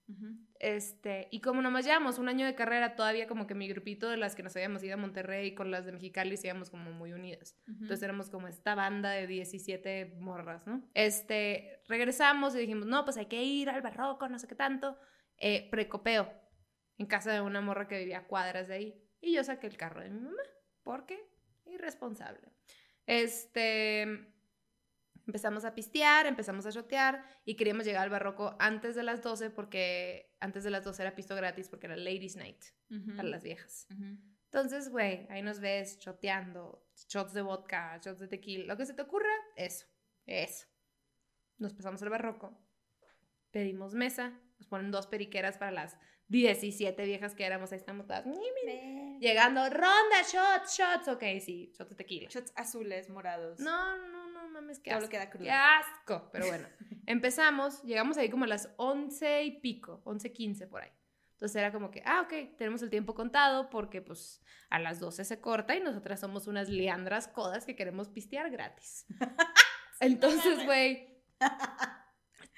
[0.59, 4.17] Este, y como nomás llevamos un año de carrera, todavía como que mi grupito de
[4.17, 7.55] las que nos habíamos ido a Monterrey con las de Mexicali, íbamos como muy unidas.
[7.67, 10.89] Entonces éramos como esta banda de 17 morras, ¿no?
[10.95, 14.97] Este, regresamos y dijimos, no, pues hay que ir al barroco, no sé qué tanto.
[15.37, 16.33] Eh, precopeo
[16.97, 19.11] en casa de una morra que vivía a cuadras de ahí.
[19.21, 20.43] Y yo saqué el carro de mi mamá.
[20.85, 21.23] ¿Por qué?
[21.67, 22.51] Irresponsable.
[23.07, 24.32] Este,
[25.27, 29.51] empezamos a pistear, empezamos a shotear y queríamos llegar al barroco antes de las 12
[29.51, 32.63] porque antes de las 12 era pisto gratis porque era Ladies Night
[33.17, 33.87] para las viejas.
[34.45, 38.95] Entonces, güey, ahí nos ves choteando, shots de vodka, shots de tequila, lo que se
[38.95, 39.87] te ocurra, eso,
[40.27, 40.67] eso.
[41.59, 42.59] Nos pasamos al barroco,
[43.51, 45.97] pedimos mesa, nos ponen dos periqueras para las
[46.29, 48.27] 17 viejas que éramos, ahí estamos todas
[49.21, 52.29] llegando, ronda, shots, shots, ok, sí, shots de tequila.
[52.29, 53.61] Shots azules, morados.
[53.61, 54.22] No, no
[54.53, 55.09] mames, qué asco.
[55.09, 55.45] que da crudo.
[55.45, 56.69] Qué asco, pero bueno.
[57.07, 60.91] Empezamos, llegamos ahí como a las 11 y pico, 11, 15 por ahí.
[61.33, 65.25] Entonces era como que, ah, ok, tenemos el tiempo contado porque pues a las 12
[65.25, 69.07] se corta y nosotras somos unas liandras codas que queremos pistear gratis.
[70.01, 71.09] Entonces, güey,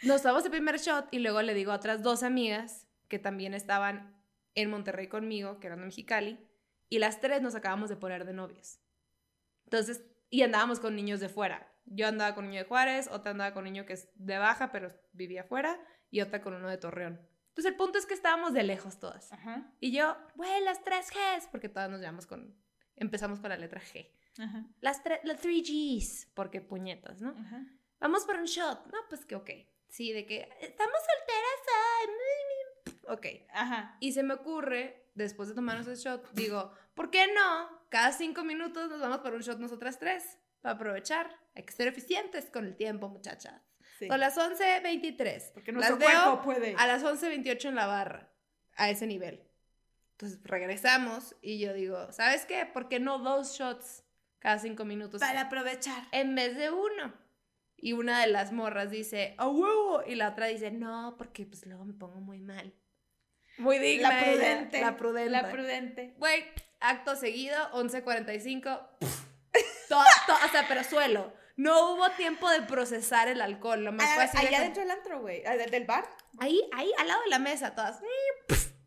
[0.02, 3.54] nos damos el primer shot y luego le digo a otras dos amigas que también
[3.54, 4.14] estaban
[4.54, 6.38] en Monterrey conmigo, que eran de Mexicali,
[6.88, 8.80] y las tres nos acabamos de poner de novias.
[9.64, 11.73] Entonces, y andábamos con niños de fuera.
[11.86, 14.38] Yo andaba con un niño de Juárez, otra andaba con un niño que es de
[14.38, 15.78] Baja, pero vivía afuera,
[16.10, 17.20] y otra con uno de Torreón.
[17.48, 19.32] Entonces, el punto es que estábamos de lejos todas.
[19.32, 22.56] Ajá, Y yo, güey, las tres Gs, porque todas nos llamamos con,
[22.96, 24.10] empezamos con la letra G.
[24.38, 27.30] ajá, Las, tres las three Gs, porque puñetas, ¿no?
[27.30, 27.64] ajá.
[28.00, 28.86] vamos por un shot.
[28.92, 29.50] No, pues que ok.
[29.88, 31.60] Sí, de que estamos solteras.
[31.68, 32.08] ay,
[33.06, 33.26] Ok.
[33.52, 33.96] Ajá.
[34.00, 37.84] Y se me ocurre, después de tomarnos el shot, digo, ¿por qué no?
[37.90, 40.38] Cada cinco minutos nos vamos por un shot nosotras tres.
[40.64, 41.28] Para aprovechar.
[41.54, 43.52] Hay que ser eficientes con el tiempo, muchachas.
[43.98, 44.08] Sí.
[44.08, 45.52] Son las 11.23.
[45.52, 46.74] Porque Las nuestro veo cuerpo puede.
[46.78, 48.30] a las 11.28 en la barra.
[48.74, 49.46] A ese nivel.
[50.12, 52.64] Entonces regresamos y yo digo, ¿sabes qué?
[52.64, 54.04] ¿Por qué no dos shots
[54.38, 55.20] cada cinco minutos?
[55.20, 56.02] Para aprovechar.
[56.12, 57.12] En vez de uno.
[57.76, 60.02] Y una de las morras dice, ¡a huevo!
[60.06, 62.72] Y la otra dice, no, porque pues luego me pongo muy mal.
[63.58, 64.80] Muy digna La ella, prudente.
[64.80, 65.30] La prudente.
[65.30, 66.14] La prudente.
[66.16, 66.42] Güey,
[66.80, 68.80] acto seguido, 11.45.
[70.44, 71.32] O sea, pero suelo.
[71.56, 73.84] No hubo tiempo de procesar el alcohol.
[73.84, 75.44] Lo más Ah, fácil allá dentro del antro, güey.
[75.46, 76.04] Ah, ¿Del bar?
[76.38, 78.00] Ahí, ahí, al lado de la mesa, todas.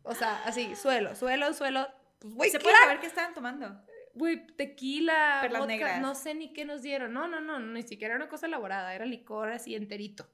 [0.02, 1.88] O sea, así, suelo, suelo, suelo.
[2.18, 3.84] Pues, güey, ¿Se ¿qué puede saber qué estaban tomando?
[4.14, 6.00] Güey, tequila, Perlas vodka, negras.
[6.00, 7.12] no sé ni qué nos dieron.
[7.12, 10.28] No, no, no, ni siquiera era una cosa elaborada, era licor así enterito.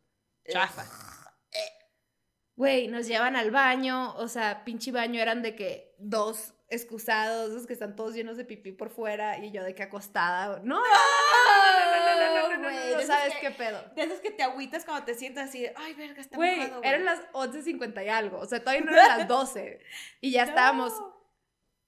[0.51, 0.85] Chafa.
[2.57, 7.67] Güey, nos llevan al baño, o sea, pinche baño eran de que dos excusados, esos
[7.67, 10.61] que están todos llenos de pipí por fuera y yo de que acostada.
[10.65, 13.83] No, no, no, no, no, no, sabes que- qué pedo.
[13.95, 17.05] De esos que te agüitas cuando te sientas así de, ay, verga, está Güey, eran
[17.05, 19.81] las 11.50 y algo, o sea, todavía no eran las 12
[20.21, 20.93] y ya estábamos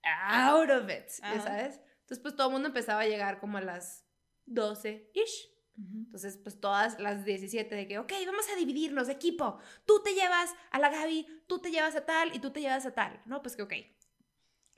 [0.03, 1.81] out of it, ya sabes.
[2.03, 4.05] Entonces, pues todo el mundo empezaba a llegar como a las
[4.47, 5.51] 12-ish.
[5.79, 5.99] Ujú.
[6.07, 9.59] Entonces, pues todas las 17 de que, ok, vamos a dividirnos, equipo.
[9.85, 12.87] Tú te llevas a la Gaby, tú te llevas a tal y tú te llevas
[12.87, 13.21] a tal.
[13.27, 13.73] No, pues que ok.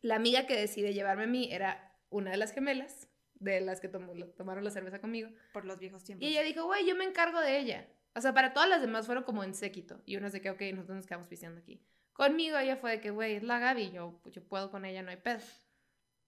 [0.03, 3.89] La amiga que decide llevarme a mí era una de las gemelas, de las que
[3.89, 5.31] tomó- tomaron la cerveza conmigo.
[5.53, 6.27] Por los viejos tiempos.
[6.27, 7.89] Y ella dijo, güey, yo me encargo de ella.
[8.15, 10.01] O sea, para todas las demás fueron como en séquito.
[10.07, 11.81] Y unas de que, ok, nosotros nos quedamos pisteando aquí.
[12.13, 15.11] Conmigo ella fue de que, güey, es la Gaby, yo, yo puedo con ella, no
[15.11, 15.39] hay pedo.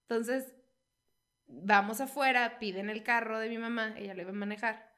[0.03, 0.53] Entonces,
[1.47, 4.89] vamos afuera, piden el carro de mi mamá, ella lo iba a manejar.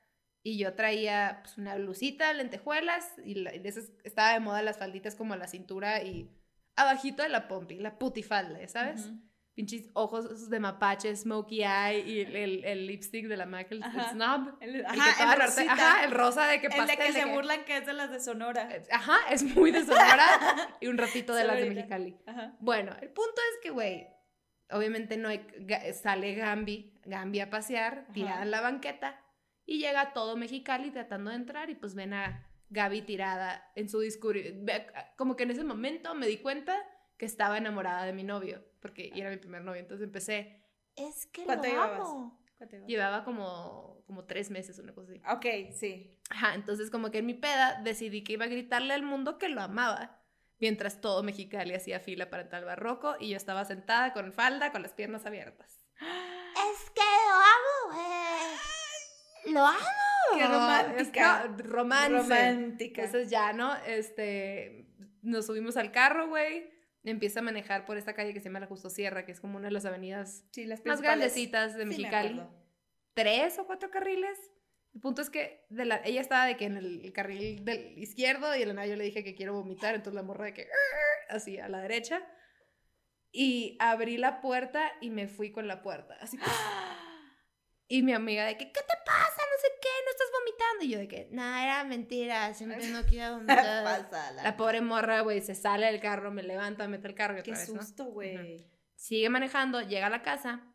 [0.43, 4.77] Y yo traía pues, una blusita, lentejuelas, y, la- y esas estaba de moda las
[4.77, 6.29] falditas como a la cintura y
[6.75, 9.11] abajito de la pompi, la putifalda, ¿sabes?
[9.55, 13.83] Pinches ojos de mapache, smokey eye y el, el- el lipstick de la MAC, el,
[13.83, 14.57] el snob.
[14.61, 15.73] El, ajá, que rosita.
[15.73, 16.97] ajá, el rosa de que El de pastel.
[16.97, 18.67] que se que- burlan que es de las de Sonora.
[18.91, 20.25] Ajá, es muy de Sonora
[20.81, 21.69] y un ratito de las de.
[21.69, 22.17] Mexicali.
[22.25, 22.55] Ajá.
[22.61, 24.07] Bueno, el punto es que, güey,
[24.71, 25.45] obviamente no hay,
[26.01, 29.19] sale Gambi, Gambi a pasear, tirada en la banqueta,
[29.67, 33.99] y llega todo Mexicali tratando de entrar y pues ven a Gaby tirada en su
[33.99, 34.41] discurso.
[35.15, 36.75] Como que en ese momento me di cuenta
[37.17, 40.61] que estaba enamorada de mi novio, porque era mi primer novio, entonces empecé,
[40.95, 41.99] Es que ¿Cuánto lo llevabas?
[41.99, 42.43] amo.
[42.57, 45.21] ¿Cuánto llevaba como, como tres meses, una cosa así.
[45.31, 46.19] Ok, sí.
[46.29, 49.49] Ajá, entonces como que en mi peda decidí que iba a gritarle al mundo que
[49.49, 50.19] lo amaba,
[50.59, 54.71] mientras todo Mexicali hacía fila para entrar al barroco y yo estaba sentada con falda,
[54.71, 55.79] con las piernas abiertas.
[55.99, 59.53] Es que lo amo, güey.
[59.53, 60.02] Lo amo.
[60.37, 61.47] Qué romántica.
[61.47, 62.17] No, romance.
[62.17, 63.03] Romántica.
[63.03, 63.75] Entonces ya, ¿no?
[63.85, 64.87] Este,
[65.21, 66.71] nos subimos al carro, güey.
[67.03, 69.57] Empieza a manejar por esta calle que se llama la Justo Sierra, que es como
[69.57, 72.41] una de las avenidas sí, las más grandecitas de Sí, me Mexicali.
[73.13, 74.39] tres o cuatro carriles.
[74.93, 77.97] El punto es que de la, ella estaba de que en el, el carril del
[77.97, 80.53] izquierdo y de la nada yo le dije que quiero vomitar, entonces la morra de
[80.53, 80.67] que
[81.29, 82.21] así a la derecha.
[83.31, 86.15] Y abrí la puerta y me fui con la puerta.
[86.21, 86.37] Así.
[87.89, 89.32] Y mi amiga de que, ¿qué te pasa?
[89.83, 90.85] Qué, no estás vomitando.
[90.85, 92.53] Y yo de que, No, era mentira.
[92.53, 93.83] Siempre no quiero vomitar.
[93.83, 94.43] Pásala.
[94.43, 97.39] la pobre morra, güey, se sale del carro, me levanta, me mete el carro y
[97.41, 97.81] otra Qué vez, ¿no?
[97.83, 98.65] susto, güey.
[98.95, 100.73] sigue manejando, llega a la casa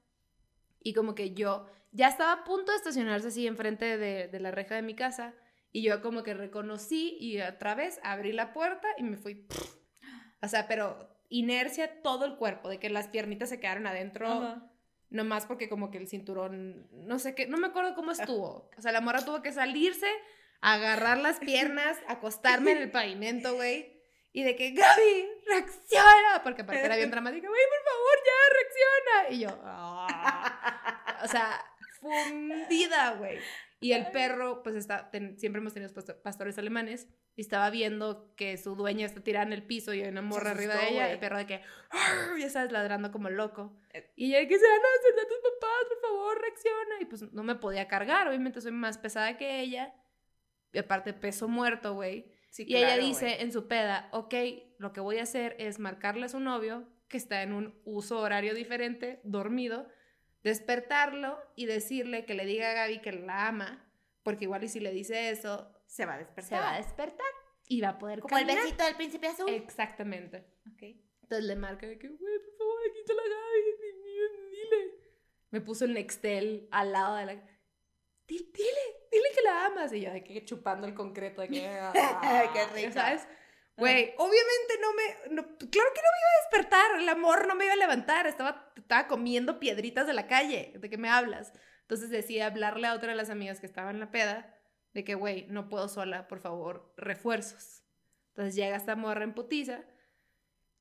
[0.80, 4.50] y como que yo ya estaba a punto de estacionarse así enfrente de, de la
[4.50, 5.34] reja de mi casa
[5.72, 9.46] y yo como que reconocí y otra vez abrí la puerta y me fui.
[10.42, 14.70] O sea, pero inercia todo el cuerpo, de que las piernitas se quedaron adentro, Ajá.
[15.10, 18.70] Nomás porque como que el cinturón, no sé qué, no me acuerdo cómo estuvo.
[18.76, 20.06] O sea, la morra tuvo que salirse,
[20.60, 23.96] agarrar las piernas, acostarme en el pavimento, güey.
[24.32, 26.42] Y de que, Gaby, reacciona.
[26.44, 29.34] Porque aparte era bien dramática, güey, por favor, ya, reacciona.
[29.34, 31.20] Y yo, "Ah".
[31.24, 31.64] o sea,
[32.00, 33.38] fundida, güey.
[33.80, 37.08] Y el perro, pues está, ten- siempre hemos tenido pasto- pastores alemanes.
[37.36, 40.50] Y estaba viendo que su dueña está tirada en el piso y hay una morra
[40.50, 41.02] arriba de ella.
[41.02, 41.12] güey.
[41.12, 41.62] El perro de que,
[42.40, 43.78] ya sabes, ladrando como loco.
[43.92, 44.10] Eh.
[44.16, 47.00] Y ella que se van a a tus papás, por favor, reacciona.
[47.00, 49.94] Y pues no me podía cargar, obviamente soy más pesada que ella.
[50.72, 52.32] Y aparte, peso muerto, güey.
[52.50, 53.42] Sí, Y ella claro, dice güey.
[53.42, 54.34] en su peda, ok,
[54.78, 58.18] lo que voy a hacer es marcarle a su novio, que está en un uso
[58.18, 59.86] horario diferente, dormido,
[60.42, 63.90] despertarlo y decirle que le diga a Gaby que la ama,
[64.22, 66.60] porque igual y si le dice eso, Se va a Se despertar.
[66.62, 67.26] va a despertar.
[67.66, 69.48] y va a poder Como el besito del príncipe azul.
[69.50, 70.38] Exactamente.
[70.72, 70.82] Ok.
[71.22, 74.94] Entonces le marca de que, güey, por favor, está la Gaby, di- di- dile.
[75.50, 77.32] Me puso el Nextel al lado de la...
[77.34, 78.80] dile, dile,
[79.12, 79.92] dile que la amas.
[79.92, 81.66] Y yo de que chupando el concreto, de que...
[81.68, 82.92] ah, Qué rico.
[82.92, 83.26] ¿Sabes?
[83.78, 85.34] Güey, obviamente no me...
[85.36, 88.26] no- claro que no me iba a despertar, el amor no me iba a levantar,
[88.26, 91.52] estaba, estaba comiendo piedritas de la calle, ¿de qué me hablas?
[91.82, 94.54] Entonces decidí hablarle a otra de las amigas que estaba en la peda,
[94.94, 97.82] de que, güey, no puedo sola, por favor, refuerzos.
[98.30, 99.80] Entonces llega esta morra en putiza,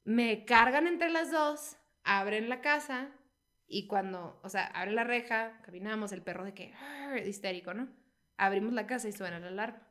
[0.03, 3.11] me cargan entre las dos, abren la casa
[3.67, 6.73] y cuando, o sea, abren la reja, caminamos, el perro de que,
[7.25, 7.89] histérico, ¿no?
[8.37, 9.86] Abrimos la casa y suena la alarma.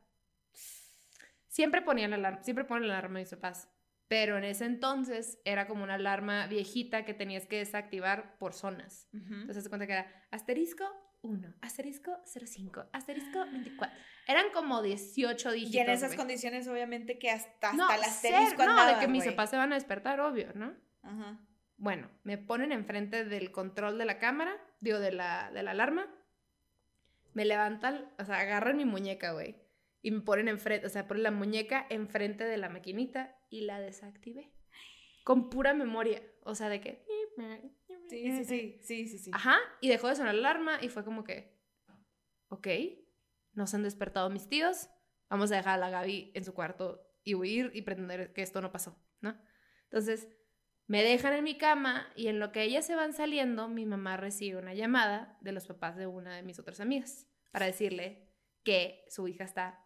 [1.57, 3.67] Siempre ponían la alarma, siempre ponen la alarma mis papás,
[4.07, 9.09] pero en ese entonces era como una alarma viejita que tenías que desactivar por zonas.
[9.11, 10.85] Entonces se cuenta que era asterisco
[11.23, 13.97] 1, asterisco 05, asterisco 24.
[14.27, 15.73] Eran como 18 dígitos.
[15.73, 18.99] Y en esas condiciones, obviamente, que hasta, hasta no, el ser- asterisco no, andaba, de
[18.99, 20.75] que mis papás se van a despertar, obvio, ¿no?
[21.01, 21.39] Ajá.
[21.77, 26.05] Bueno, me ponen enfrente del control de la cámara, digo, de la, de la alarma.
[27.33, 29.55] Me levantan, o sea, agarran mi muñeca, güey.
[30.01, 33.79] Y me ponen enfrente, o sea, ponen la muñeca enfrente de la maquinita y la
[33.79, 34.53] desactivé.
[35.23, 36.21] Con pura memoria.
[36.43, 37.05] O sea, de que.
[38.09, 39.31] Sí, sí, sí, sí, sí, sí.
[39.33, 39.57] Ajá.
[39.81, 41.59] Y dejó de sonar la alarma y fue como que.
[42.49, 42.67] Ok.
[43.53, 44.89] Nos han despertado mis tíos.
[45.29, 48.61] Vamos a dejar a la Gaby en su cuarto y huir y pretender que esto
[48.61, 49.37] no pasó, ¿no?
[49.83, 50.29] Entonces,
[50.87, 54.15] me dejan en mi cama y en lo que ellas se van saliendo, mi mamá
[54.15, 58.31] recibe una llamada de los papás de una de mis otras amigas para decirle
[58.63, 59.85] que su hija está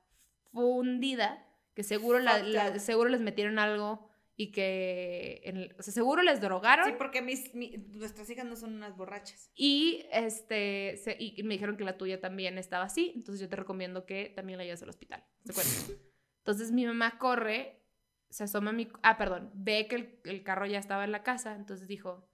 [0.51, 2.39] fundida, que seguro, la-
[2.79, 6.85] seguro les metieron algo y que, en o sea, seguro les drogaron.
[6.87, 9.51] Sí, porque mis, mi- nuestras hijas no son unas borrachas.
[9.55, 13.55] Y este se- y me dijeron que la tuya también estaba así, entonces yo te
[13.55, 15.23] recomiendo que también la lleves al hospital.
[15.45, 16.01] ¿Se acuerdan?
[16.39, 17.83] Entonces mi mamá corre,
[18.29, 21.21] se asoma a mi ah, perdón, ve que el, el carro ya estaba en la
[21.23, 22.27] casa, entonces dijo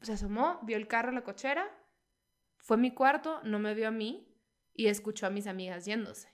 [0.00, 1.66] se asomó, vio el carro en la cochera,
[2.58, 4.32] fue a mi cuarto, no me vio a mí
[4.72, 6.28] y escuchó a mis amigas yéndose.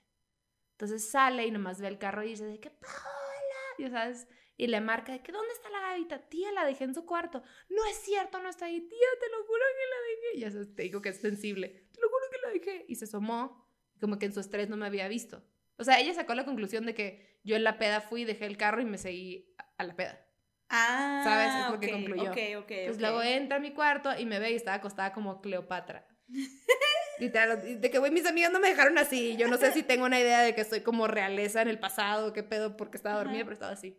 [0.74, 4.66] Entonces sale y nomás ve el carro y dice de que Paola, ya sabes, y
[4.66, 6.28] le marca de que ¿dónde está la gavita?
[6.28, 7.42] Tía, la dejé en su cuarto.
[7.68, 8.80] No es cierto, no está ahí.
[8.80, 10.40] Tía, te lo juro que la dejé.
[10.40, 11.88] Ya sabes, te digo que es sensible.
[11.92, 12.84] Te lo juro que la dejé.
[12.88, 13.68] Y se asomó,
[14.00, 15.44] como que en su estrés no me había visto.
[15.76, 18.56] O sea, ella sacó la conclusión de que yo en la peda fui, dejé el
[18.56, 20.20] carro y me seguí a- la peda.
[20.68, 21.54] Ah, ¿Sabes?
[21.56, 22.30] Es lo ok, que concluyó.
[22.30, 23.00] Ok, ok, Entonces ok.
[23.00, 26.06] luego entra a mi cuarto y me ve y estaba acostada como Cleopatra.
[27.18, 29.36] Literal, de que, güey, mis amigas no me dejaron así.
[29.36, 32.32] Yo no sé si tengo una idea de que soy como realeza en el pasado,
[32.32, 33.96] qué pedo, porque estaba dormida, pero estaba así.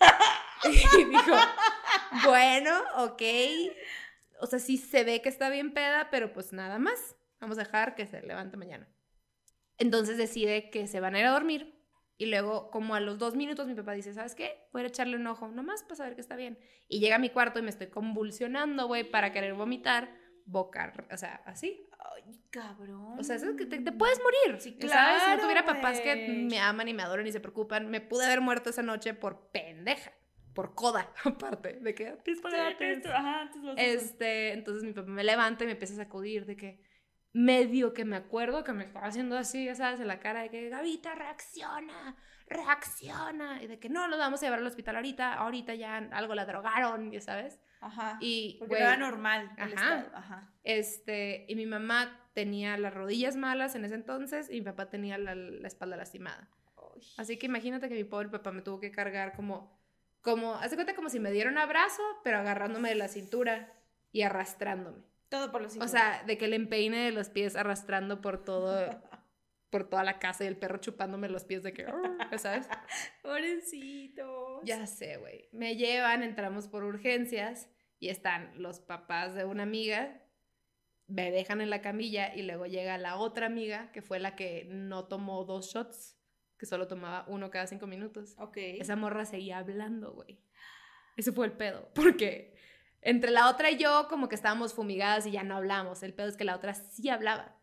[0.64, 1.36] y dijo,
[2.24, 3.22] bueno, ok.
[4.40, 7.16] O sea, sí se ve que está bien peda, pero pues nada más.
[7.40, 8.88] Vamos a dejar que se levante mañana.
[9.78, 11.78] Entonces decide que se van a ir a dormir.
[12.20, 14.68] Y luego, como a los dos minutos, mi papá dice, ¿sabes qué?
[14.72, 16.58] Voy a echarle un ojo, nomás para saber que está bien.
[16.88, 20.12] Y llega a mi cuarto y me estoy convulsionando, güey, para querer vomitar,
[20.44, 21.87] boca, o sea, así.
[22.14, 23.18] Ay, cabrón.
[23.18, 24.60] O sea, eso es que te, te puedes morir.
[24.60, 25.22] Sí, ¿sabes?
[25.22, 26.16] Si no claro, tuviera papás que
[26.48, 29.50] me aman y me adoran y se preocupan, me pude haber muerto esa noche por
[29.50, 30.12] pendeja,
[30.54, 32.16] por coda, aparte, de que
[33.02, 33.50] tú- ajá.
[33.76, 36.82] Este, entonces mi papá me levanta y me empieza a sacudir de que
[37.32, 40.50] medio que me acuerdo que me estaba haciendo así, ya sabes, en la cara de
[40.50, 42.16] que Gavita reacciona,
[42.48, 46.34] reacciona, y de que no, lo vamos a llevar al hospital ahorita, ahorita ya algo
[46.34, 47.60] la drogaron, ya sabes.
[47.80, 48.18] Ajá.
[48.20, 50.10] Y, Porque no era normal el Ajá.
[50.14, 50.52] Ajá.
[50.64, 55.18] este, y mi mamá tenía las rodillas malas en ese entonces y mi papá tenía
[55.18, 56.48] la, la espalda lastimada.
[57.16, 59.78] Así que imagínate que mi pobre papá me tuvo que cargar como,
[60.20, 63.72] como, hace cuenta como si me diera un abrazo, pero agarrándome de la cintura
[64.12, 65.02] y arrastrándome.
[65.28, 65.76] Todo por los.
[65.76, 68.88] O sea, de que le empeine de los pies arrastrando por todo,
[69.70, 71.86] por toda la casa y el perro chupándome los pies de que,
[72.38, 72.68] ¿sabes?
[73.22, 74.62] Pobrecitos.
[74.64, 75.48] Ya sé, güey.
[75.52, 80.22] Me llevan, entramos por urgencias y están los papás de una amiga,
[81.06, 84.66] me dejan en la camilla y luego llega la otra amiga, que fue la que
[84.68, 86.18] no tomó dos shots,
[86.58, 88.34] que solo tomaba uno cada cinco minutos.
[88.38, 88.56] Ok.
[88.56, 90.40] Esa morra seguía hablando, güey.
[91.16, 92.56] Ese fue el pedo, porque
[93.00, 96.02] entre la otra y yo como que estábamos fumigadas y ya no hablamos.
[96.02, 97.56] El pedo es que la otra sí hablaba.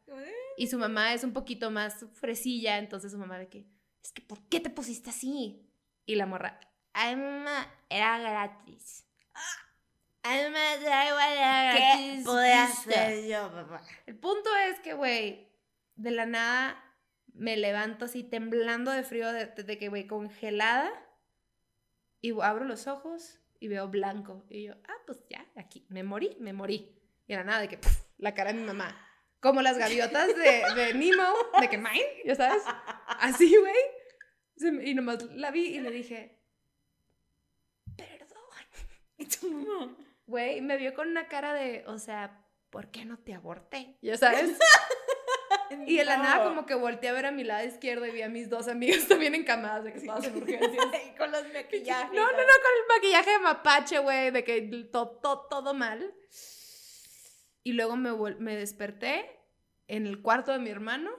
[0.57, 3.65] Y su mamá es un poquito más fresilla, entonces su mamá de que,
[4.03, 5.67] es que, ¿por qué te pusiste así?
[6.05, 6.59] Y la morra,
[6.93, 9.05] ay, mamá, era gratis.
[10.23, 12.25] Da igual, era ¿Qué gratis.
[12.25, 12.89] pude listo".
[12.89, 13.81] hacer yo, papá?
[14.07, 15.47] El punto es que, güey,
[15.95, 16.81] de la nada
[17.33, 20.89] me levanto así temblando de frío, de, de que, güey, congelada.
[22.21, 24.45] Y abro los ojos y veo blanco.
[24.49, 26.99] Y yo, ah, pues ya, aquí, me morí, me morí.
[27.27, 27.79] Y de la nada de que,
[28.17, 28.97] la cara de mi mamá.
[29.39, 31.31] Como las gaviotas de, de Nemo,
[31.61, 32.63] de que mine, ya sabes.
[33.19, 34.85] Así, güey.
[34.87, 36.39] Y nomás la vi y le dije,
[37.95, 39.97] perdón.
[40.27, 43.97] Güey, me vio con una cara de, o sea, ¿por qué no te aborté?
[44.01, 44.57] Ya sabes.
[45.87, 48.21] Y de la nada como que volteé a ver a mi lado izquierdo y vi
[48.21, 50.71] a mis dos amigas también encamadas de que estabas en urgencias.
[51.13, 52.11] Y con los maquillajes.
[52.13, 54.61] No, no, no, con el maquillaje de mapache, güey, de que
[54.91, 56.13] to- to- todo mal.
[57.65, 59.25] Y luego me, me desperté
[59.87, 61.09] en el cuarto de mi hermano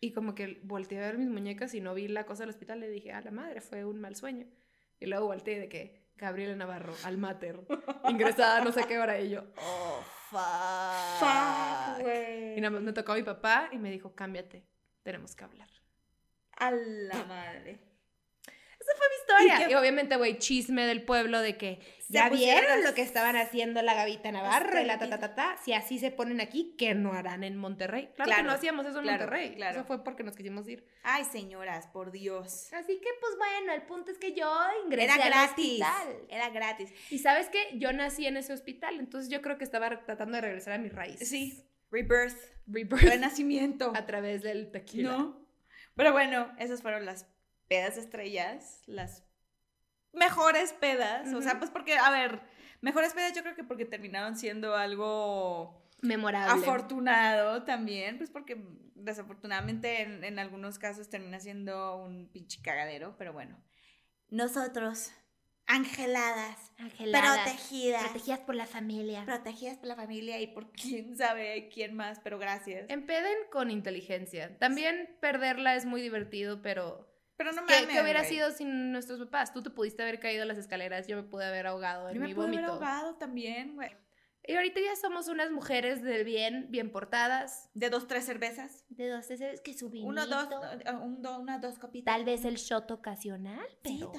[0.00, 2.80] y como que volteé a ver mis muñecas y no vi la cosa del hospital.
[2.80, 4.46] Le dije, a la madre, fue un mal sueño.
[4.98, 7.60] Y luego volteé de que Gabriela Navarro, al mater,
[8.10, 9.20] ingresada no sé qué hora.
[9.20, 11.20] Y yo, Oh, fuck.
[11.20, 12.06] fuck.
[12.56, 14.66] Y nada más me tocó a mi papá y me dijo, cámbiate,
[15.04, 15.68] tenemos que hablar.
[16.58, 17.78] A la madre.
[18.86, 19.70] Esa fue mi historia.
[19.70, 23.94] ¿Y obviamente, güey, chisme del pueblo de que ya vieron lo que estaban haciendo la
[23.94, 25.34] Gavita Navarro y la ta ta Estelita.
[25.34, 25.62] ta ta.
[25.64, 28.10] Si así se ponen aquí, ¿qué no harán en Monterrey?
[28.14, 29.54] Claro, que no hacíamos eso en claro, Monterrey.
[29.56, 29.78] claro.
[29.80, 30.86] Eso fue porque nos quisimos ir.
[31.02, 32.72] Ay, señoras, por Dios.
[32.72, 34.48] Así que, pues bueno, el punto es que yo
[34.84, 35.82] ingresé Era al gratis.
[35.82, 36.16] hospital.
[36.28, 36.92] Era gratis.
[37.10, 40.42] Y sabes que yo nací en ese hospital, entonces yo creo que estaba tratando de
[40.42, 41.28] regresar a mis raíces.
[41.28, 41.64] Sí.
[41.90, 42.36] Rebirth.
[42.68, 43.92] Rebirth Renacimiento.
[43.96, 45.10] a través del tequila.
[45.18, 45.46] ¿No?
[45.96, 47.26] Pero bueno, esas fueron las
[47.68, 49.24] pedas estrellas, las
[50.12, 51.32] mejores pedas.
[51.32, 52.40] O sea, pues porque, a ver,
[52.80, 56.62] mejores pedas yo creo que porque terminaron siendo algo Memorable.
[56.62, 58.62] afortunado también, pues porque
[58.94, 63.62] desafortunadamente en, en algunos casos termina siendo un pinche cagadero, pero bueno.
[64.28, 65.12] Nosotros,
[65.66, 69.24] angeladas, Angeladas, protegidas, protegidas por la familia.
[69.24, 72.88] protegidas por la familia y por quién sabe quién más, pero gracias.
[72.88, 74.58] Empeden con inteligencia.
[74.58, 77.05] También perderla es muy divertido, pero
[77.36, 79.52] Pero no ¿qué, mames, qué hubiera sido sin nuestros papás?
[79.52, 82.20] Tú te pudiste haber caído a las escaleras, yo me pude haber ahogado en Yo
[82.20, 82.72] me mi pude haber vómito.
[82.74, 83.90] ahogado también, güey.
[84.48, 87.68] Y ahorita ya somos unas mujeres del bien, bien portadas.
[87.74, 88.84] De dos, tres cervezas.
[88.88, 90.08] De dos, tres veces que su vinito.
[90.08, 90.48] Uno, dos,
[90.84, 92.14] eh, un, do- unas dos copitas.
[92.14, 94.12] Tal vez el shot ocasional, pero...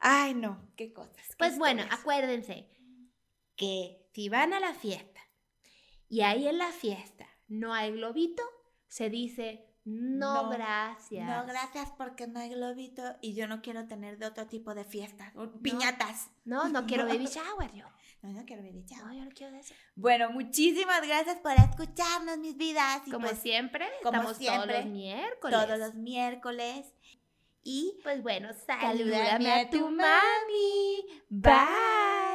[0.00, 1.14] Ay, no, qué cosas.
[1.28, 2.68] qué Pues bueno, acuérdense
[3.56, 5.20] que si van a la fiesta
[6.08, 8.42] y ahí en la fiesta no hay globito,
[8.88, 11.26] se dice no, No, gracias.
[11.26, 14.84] No, gracias porque no hay globito y yo no quiero tener de otro tipo de
[14.84, 15.32] fiestas.
[15.62, 16.30] Piñatas.
[16.44, 17.84] No, no quiero baby shower yo.
[18.22, 19.04] No, no quiero baby shower.
[19.06, 19.74] No, yo no quiero de eso.
[19.94, 23.02] Bueno, muchísimas gracias por escucharnos, mis vidas.
[23.06, 25.60] Y Como pues, siempre, como estamos siempre, todos los miércoles.
[25.66, 26.86] todos los miércoles.
[27.62, 31.06] Y Pues bueno, Salúdame salúdame a a tu tu mami.
[31.28, 32.33] Bye.